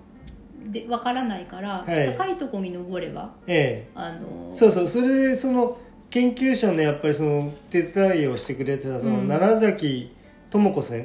[0.65, 2.07] でわからないから、はい。
[2.17, 3.91] 高いところに登ればええ。
[3.95, 5.77] あのそうそうそれでその
[6.09, 9.27] 研究者のやっぱりその手伝いをしてくれてたそのうん。
[9.27, 10.11] 奈良崎
[10.49, 10.95] 智子さ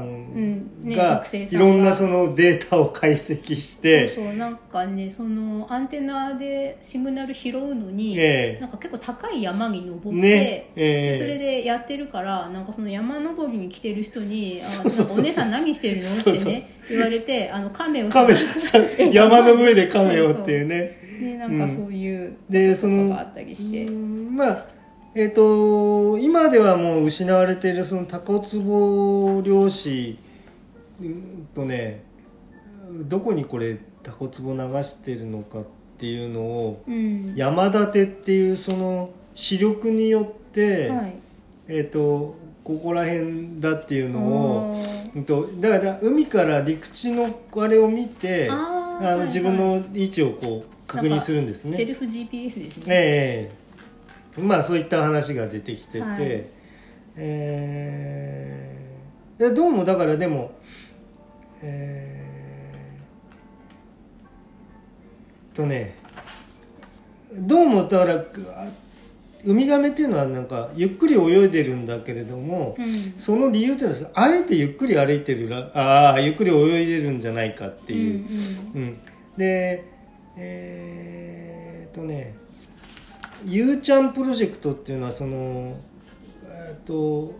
[0.00, 8.60] んがいろんなそのデータを解析してそうそうなんかねそのアンテナでシグナル拾うのに、ええ。
[8.62, 11.12] なんか結構高い山に登って、ねええ。
[11.12, 15.06] でそれでやってるからなんかその山登りに来てる人に「あそうそうそう。
[15.06, 18.32] なんかお姉さん何してるの?」ってね言われてあの亀を亀
[19.12, 24.66] 山の上で亀をっていうねねなんかそういうでそのことがあったりして、うんまあ
[25.14, 30.18] えっ、と今ではもう失われているそのタコツボ漁師
[31.00, 32.02] うんとね
[32.90, 35.64] どこにこれタコツボ流してるのかっ
[35.98, 37.34] ていうのをうん。
[37.34, 41.14] 山立てっていうその視力によって、はい。
[41.66, 44.22] えっ、とここら辺だっていうのを
[44.72, 45.16] おー。
[45.16, 49.14] うんとだから海から陸地のあれを見てあーはいはい。
[49.14, 51.76] あの自分の位置をこう確認するんですね。
[51.76, 53.52] セルフ GPS ですね、え
[54.38, 56.18] えまあそういった話が出てきてて、はい。
[57.16, 58.84] えー
[59.36, 60.52] いやどうもだからでも
[61.60, 65.96] えー、とね
[67.32, 68.68] どうもだからあ
[69.44, 73.14] ウミガメっていうのはなんかゆっくり泳いでるんだけれども、うん。
[73.18, 78.26] その理由っていうのはあえてゆっくり歩いてるらああゆっくり泳いでるんじゃないかっていう。
[78.74, 78.82] うん。
[78.82, 78.98] うん、
[79.36, 79.84] で
[80.36, 82.34] えーっとね
[83.46, 85.76] ゆうちゃんプロジェクトっていうのはその
[86.44, 87.34] えーっと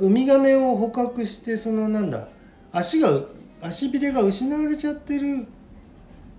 [0.00, 2.28] ウミガメを捕獲してそのなんだ
[2.72, 3.20] 足が
[3.60, 5.46] 足びれが失われちゃってる、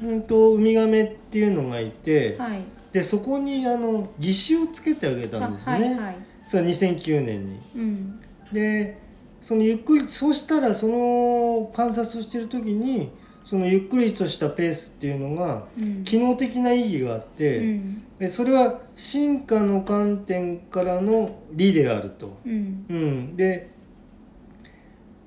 [0.02, 2.64] うん、とウミガメっていうのがいて、うんはい。
[2.92, 6.18] でそこにあの義手をつけてあげたんですね、あはいはい。
[6.46, 7.60] それは2009年に。
[7.76, 8.22] うん。
[8.52, 8.98] で
[9.42, 13.12] そのゆっくりそうしたらその観察をしてる時に
[13.50, 16.04] そのゆっくりとしたペースっていうのがうん。
[16.04, 18.04] 機能的な意義があって、うん。
[18.20, 22.38] でそれは進化の観点からの理であると。
[22.46, 22.86] うん。
[22.88, 23.72] うん、で、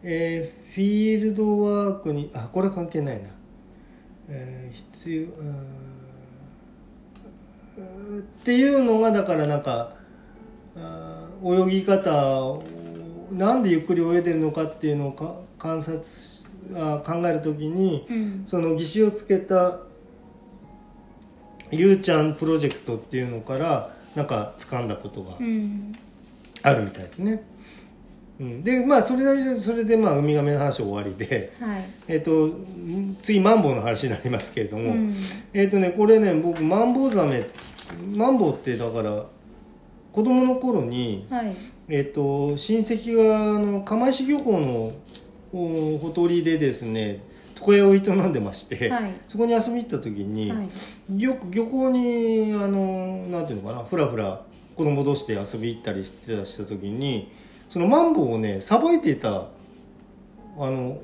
[0.04, 3.28] えーフィールドワークにあこれ関係ないな、
[4.28, 5.26] えー必要
[8.20, 9.94] っていうのがだからなんか
[11.44, 12.62] 泳ぎ方を
[13.32, 16.31] なんでゆっくり泳いでるのかっていうのをか観察しあ
[17.04, 18.42] 考えるときにうん。
[18.46, 19.78] その義手をつけた
[21.70, 25.94] ゆうちゃんプロジェクトっていうのからなんか掴んだことがうん。
[26.62, 27.42] あるみたいですね。
[28.40, 31.84] うん、でまあそれでそれでまあウミガメの話終わりで、はい。
[32.08, 32.50] えっと
[33.22, 35.14] 次マンボウの話になりますけれども、うん。
[35.52, 37.46] えっとねこれね僕マンボウザメ
[38.14, 39.26] マンボウってだから
[40.12, 41.54] 子供の頃に、はい。
[41.88, 44.92] えっと親戚があの釜石漁港のお
[45.52, 47.20] ほとりでですね
[47.62, 49.12] 床屋を営んでまして、はい。
[49.28, 50.62] そこに遊びに行った時に、は
[51.10, 51.22] い。
[51.22, 54.42] よく漁港にあのなんていうのかなふらふら
[54.76, 57.30] 子供同士で遊び行ったりしてたした時に
[57.70, 59.50] そのマンボウをねさばいていたあ
[60.58, 61.00] の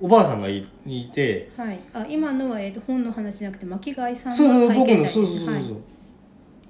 [0.00, 1.80] おばあさんがいいてはい。
[1.94, 5.02] あ今のは、えー、と本の話じゃなくて巻貝さんそうそうの体僕の験談。
[5.04, 5.64] ですそうそうそうそう、はい。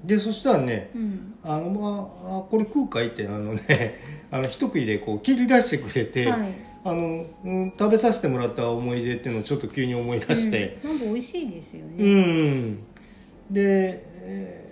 [0.05, 1.35] でそしたらねうん。
[1.43, 4.01] あの、まあ、あこれ食うかいってあのね
[4.31, 12.77] あの一食いでこう切り出してくれて、はいあの、うん、食べさせてもらった思い出っていうのをちょっと急に思い出して、うん、なんか美味しいですようね、ん、
[13.51, 14.65] で、えー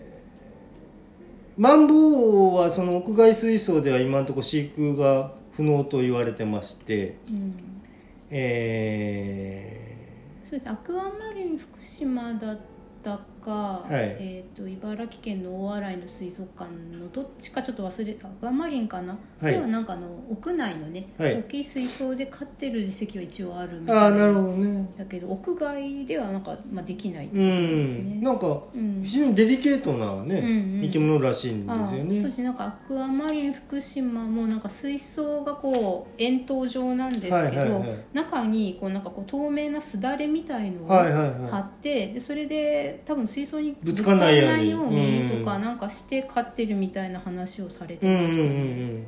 [1.56, 7.82] マンボウはその屋外水槽では今のところ飼育が不能と言われてまして、うん。
[8.30, 10.08] え
[10.46, 12.60] それでアクアマリン福島だっ
[13.02, 13.92] たか、い。
[13.92, 19.52] えー、と茨城県の大洗の水族館のどっちかちょっと忘れアクアマリンかな、はい。
[19.52, 21.34] ではなんかあの屋内のね、はい。
[21.36, 24.88] 大きい水槽で飼ってる実績は一応あるみー、たいああなるほどね。
[24.96, 28.14] だけど屋外ではなんか、まあ、できないってうことですね。
[28.14, 29.00] ん、なんかうん。
[29.02, 30.82] 非常にデリケートなね、うんうん。
[30.82, 32.44] 生き物らしいんですよああそうねですね。
[32.44, 37.98] なんかアクアマリン福島もなんか水槽がこう円筒状なんですけど、はいはいはい。
[38.12, 45.30] 中にこうなんかこう透明なすだれみたいのをはいはい貼はって、でそれで多分水槽にぶつかんないように。
[45.30, 48.50] とかなんかして飼ってるみたいな話をされていうんうんうんうましたね。
[48.50, 49.06] ん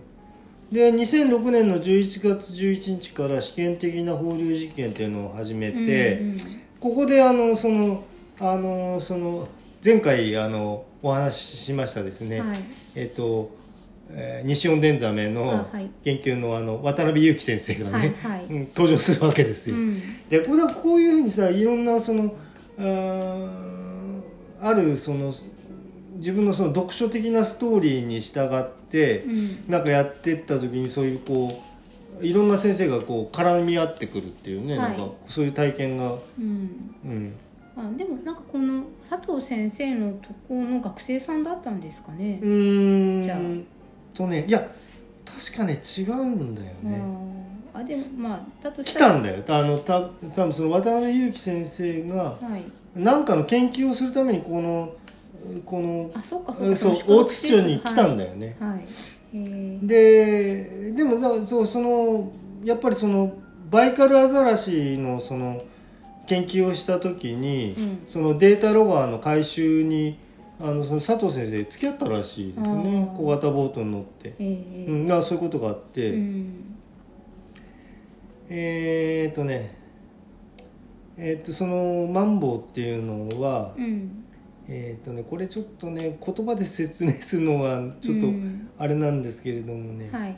[0.72, 6.36] で2006年の11月11日から試験的な放流実験っていうのを始めて、うんうん
[6.80, 8.04] ここであのその
[8.38, 9.48] あのその
[9.82, 12.60] 前回あのお話ししましたですね、はい。
[12.94, 13.50] えっと、
[14.10, 15.66] えー西温田ザメの
[16.04, 18.44] 研究のあの渡辺裕樹先生がね、はいはい。
[18.44, 19.76] うん登場するわけですよ。
[19.76, 20.28] うん。
[20.28, 22.34] でこれはこういうふうにさいろんなその
[22.78, 23.73] あー
[24.66, 25.32] あるその
[26.16, 29.64] 自分のその読書的なストーリーに従って、うん。
[29.68, 31.62] なんかやってった時にそういうこ
[32.20, 34.88] ういろんな先生がこう絡み合ってくるっていうね、はい。
[34.90, 36.94] なんかそういう体験が、うん。
[37.04, 37.32] うん、
[37.76, 42.38] あでもなんかこの佐藤先生のとこの学生さんだったんですかね？
[42.40, 42.46] う。
[42.46, 43.22] ーん。
[43.22, 43.38] じゃあ。
[44.14, 44.70] とねいや
[45.24, 47.02] 確かね違うんだよね。
[47.74, 49.12] あでもまあだと来したら。
[49.14, 49.42] たんだよ。
[49.48, 50.08] あのた多
[50.44, 52.62] 分その渡辺裕樹先生がはい
[52.94, 54.94] 何かの研究をするためにこの
[55.64, 56.76] このあそっかそっか。
[56.76, 58.84] そう大津町に来たんだだよね、はい、はい。
[59.34, 59.86] えー。
[59.86, 62.32] ででもだからそうその
[62.64, 63.34] やっぱりその
[63.70, 65.62] バイカルアザラシのその
[66.26, 68.02] 研究をした時に、うん。
[68.06, 70.18] そのデータロガーの回収に
[70.60, 73.12] あのその佐藤先生付き合ったらしいですね。
[73.16, 74.88] 小型ボートに乗って、えー。
[74.88, 76.76] うん、そういうことがあって、うん。
[78.48, 79.83] えーっとね
[81.16, 84.24] えーっとそのマンボウっていうのは、うん。
[84.68, 88.68] えーっとねこれちょっとね言葉で説明するのがちょっとうん。
[88.78, 90.36] あれなんですけれどもね、はい。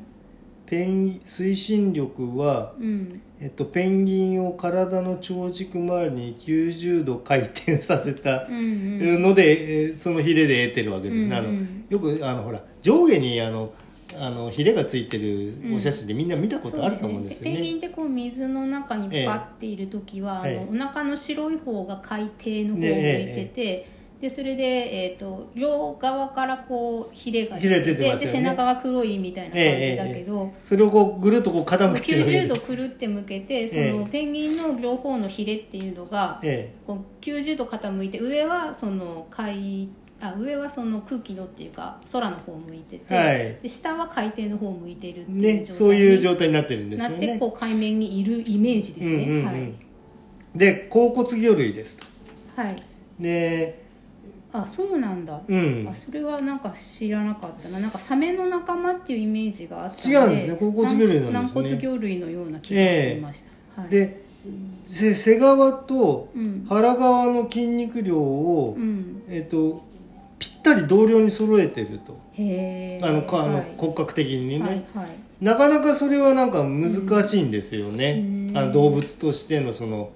[0.67, 3.23] ペン推進力は、うん。
[3.39, 9.23] えっと、ペンギンを体の長軸周りに90度回転させたうんうん。
[9.23, 11.33] ので、えーそのヒレで得てるわけです、うんうん。
[11.35, 11.53] あの
[11.89, 13.73] よくあのほら上下にあの
[14.19, 17.87] あのヒレがついてるお写真でみんな見たことあると思うんですよペンギンね。
[17.87, 23.91] ってこう水の中にパっている時は、ええあのお腹の白い方が海底の方を向いてて、
[24.21, 28.17] でそれで、えー、と両側からこうヒレが出てますよね。
[28.17, 39.91] で背中が黒いみたいな感じだけど、それをこうぐるっとこう傾けて90度くるって向けてその、ええペンギンの両方のヒレっていうのが、えこう90度傾いて上はその海
[40.29, 43.59] あ上はその空気のっていうか空の方を向いてて、はい。
[43.63, 47.39] で下は海底の方を向いてるっていうそういうに状態になってるんですなってよね。
[47.39, 49.47] こう海面にいるイメージですね、うんうんうん。
[49.47, 49.73] はい、
[50.55, 52.07] で甲骨魚類ですと。
[52.57, 52.77] はい、
[53.21, 53.85] で、
[54.53, 55.87] あそうなんだ、うん。
[55.91, 57.81] あ、それはなんか知らなかったな。
[57.81, 60.57] なんかサメの仲間っていうイメージがあったので違うんですね。
[60.57, 61.33] 甲骨魚類なんですね。
[61.33, 64.25] 軟骨魚類のような気がしていました、はい、で
[64.85, 66.65] せ背側とうん。
[66.69, 69.23] 腹側の筋肉量を、うん。
[69.29, 69.85] えっと
[70.39, 72.21] ぴったり同量に揃えてると。
[72.39, 73.75] あのかあの、はい。
[73.77, 75.09] 骨格的にね、はいはい。
[75.41, 78.57] なかなかそれはなんか難しいんですよね、うん。
[78.57, 80.11] あの動物としてのその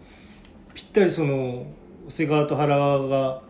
[0.75, 1.67] ぴったりその
[2.09, 3.43] 背側と腹側が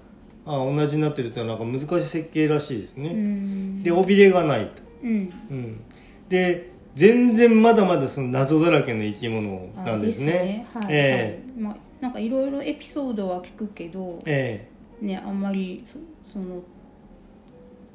[0.46, 3.82] あ同じになってるっていうのはなんか難しい設計らしいですうね、ん。
[3.82, 5.32] で尾びれがないと、うん。
[5.50, 5.80] うん、
[6.28, 10.32] で全然まだまだその謎だらけの生き物なんですね。
[10.32, 10.66] あですね。
[10.74, 11.62] はい、えはい。
[11.62, 14.68] まあ、なんかいろいろエピソードは聞くけどえ
[15.02, 15.06] え。
[15.06, 15.82] ねあんまり
[16.22, 16.62] そその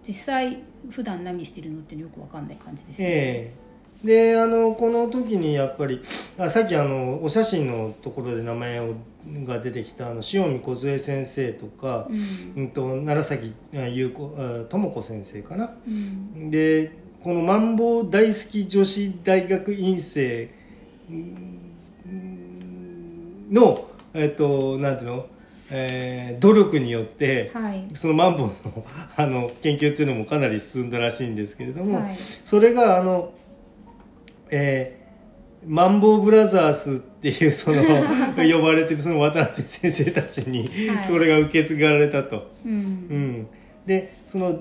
[0.07, 0.59] 実際
[0.89, 3.53] 普段何してるのってよくわかんない感じですね、え
[4.03, 4.07] え。
[4.07, 6.01] であのこの時にやっぱり
[6.37, 8.93] あさっきあのお写真のところで名前を
[9.43, 12.07] が出てきたあの塩見梢先生とか、
[12.55, 12.63] うん。
[12.63, 15.73] うん、と楢崎あ優子あ智子先生かな。
[15.87, 16.51] うん。
[16.51, 16.91] で
[17.23, 20.51] このマンボウ大好き女子大学院生
[21.09, 21.61] うん
[23.51, 25.25] のえっとなんていうの、
[25.71, 27.87] えー努力によって、はい。
[27.93, 28.53] そのマンボウの
[29.15, 32.15] あの研究っていうのもかなり進んだらしいんですけれども、はい。
[32.43, 33.33] それがあの、
[34.51, 35.05] えー
[35.67, 37.81] マンボウブラザースっていうその
[38.37, 41.07] 呼ばれてるその渡辺先生たちにはい。
[41.07, 42.51] それが受け継がれたと。
[42.63, 43.47] ううんん、
[43.85, 44.59] でその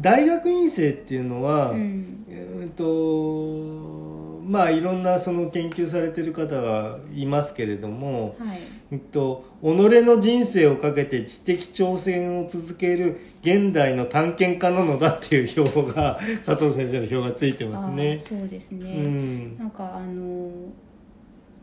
[0.00, 2.24] 大学院生っていうのは、うん。
[2.30, 8.58] えーとまあいろんなその研究されてる方がいますけれども、はい
[8.92, 18.18] えっと、己の人生をかけて知的挑戦を続ける現代の探検家なのだっていう表が 佐藤先生の表がついてますあねー。
[18.18, 20.50] そうですね、うんなんかあの、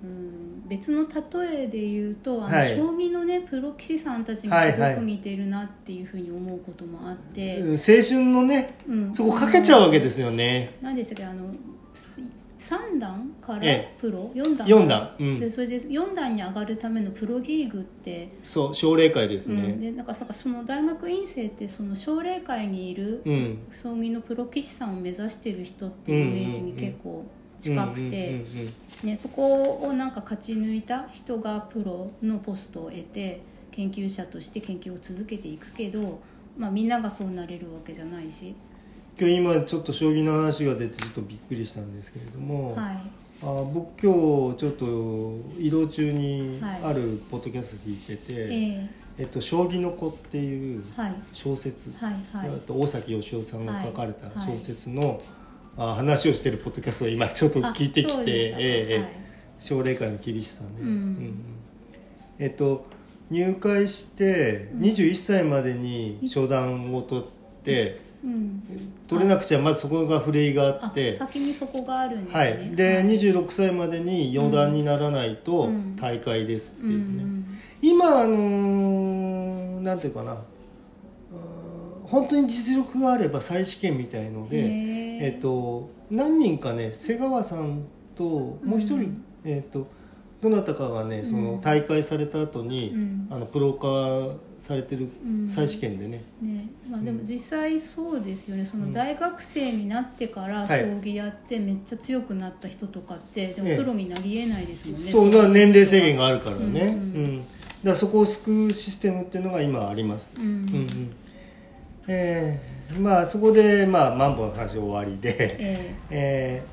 [0.04, 10.76] うん、別の例えで言うとあの、はい将棋のねプロ棋士さんたちにすはいはいごく似てるなっていうふうに思うこともあって、うん青春のねうんそこかけちゃうわけですよね。
[10.82, 11.44] 何でしたっけあの
[12.64, 13.96] 3段からええ。
[14.00, 14.68] プロ、4段。
[14.68, 15.16] 4段。
[15.20, 15.40] うん。
[15.40, 19.74] でそれで4段に上がるためのプロリーグって、そう奨励会ですうん、ね。
[19.74, 23.60] でなんかさその大学院生ってその奨励会にいるうん。
[23.70, 27.26] 将棋のプロ棋士さんを目指してる人っていうイメージに結構
[27.60, 28.46] 近くて、
[29.04, 33.42] ね、そこをなんか勝ち抜いた人がプロのポストを得て
[33.72, 36.20] 研究者として研究を続けていくけど、
[36.58, 38.56] まあ、みんながそうなれるわけじゃないし、
[39.20, 42.96] 今日今ちょっと将棋の話が出てちょっとびっくりしたんですけれども、はい、
[43.44, 48.90] あ僕今日ちょっと移動中にはいあるポッドキャスト聞いてて「え
[49.20, 49.24] え。
[49.26, 50.84] っと、将棋の子」っていう
[51.34, 52.50] 小説、はいはい。
[52.50, 55.22] あと大崎義夫さんが書かれたはい小説の、
[55.78, 59.24] あ話をしてるポッドキャストを今ちょっと聞いてきてえ
[59.60, 60.88] 奨励会の厳しさね、うん。
[60.88, 61.36] うん
[62.40, 62.88] えっと
[63.30, 64.82] 入会してうん。
[64.82, 67.43] 21歳までに初段を取って、うん、
[69.08, 72.40] 取れなくちゃまずそこがフレイがああって先にそこがあるんですね。
[72.40, 73.06] はい、で、はい。
[73.06, 75.96] 26歳までに四段にならないとうん。
[75.96, 77.46] 大会ですってうんいうね、
[77.82, 80.42] 今あのーなんていうかな。
[82.04, 85.26] 本当に実力があれば再試験みたいのうん、で、へー。
[85.26, 87.86] えっと何人かね瀬川さん
[88.16, 88.24] と
[88.64, 89.24] もう一人、うん。
[89.44, 89.88] えっと
[90.44, 93.28] どなたかがねその大会された後に、うん。
[93.30, 95.50] あのプロ化されてるうん。
[95.50, 96.68] 再試験でね、ね。
[96.90, 100.84] まあ、でも実際そうですよね、その大学生になってから将はい。
[101.02, 103.78] 棋やってめっちゃ強くなった人とかってでもええ。
[103.78, 107.24] プロになりえないですもんね、そうだから年齢制限があるからね、うん。
[107.24, 107.40] うん。
[107.40, 107.50] だか
[107.84, 110.44] らそこを救うシステムっていうのが今あります、うん。
[110.44, 111.14] うんうん。
[112.08, 116.64] えーまあそこでまあマンボウの話終わりで、ええ。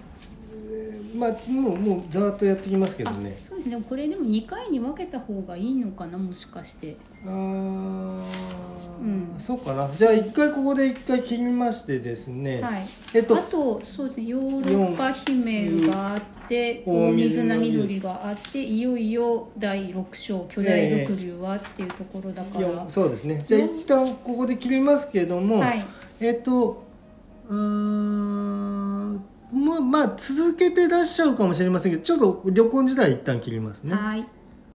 [1.15, 6.97] ーまあもうもうざーっとやってきますけどねですねこれでも2回に分けた方がいいのかなもしかして。
[7.27, 7.31] あー
[9.01, 9.35] うん。
[9.39, 9.91] そうかな。
[9.97, 12.87] じゃあ一回ここで一回切りましてですね、はい。
[13.15, 17.09] えっとあとそうですねヨーロッパ姫があってうん。
[17.09, 23.45] 大水なぎ鳥があっていよいよ第6章巨大六竜はっていうところだから、よそうですね。
[23.47, 25.85] じゃあ一旦ここで切りますけども、はい。
[26.21, 26.85] えっと
[27.49, 33.95] うーんまあまあ続けて出しちゃうかもしれませんけどちょっと旅行時代一旦切りますね。
[33.95, 34.27] はい。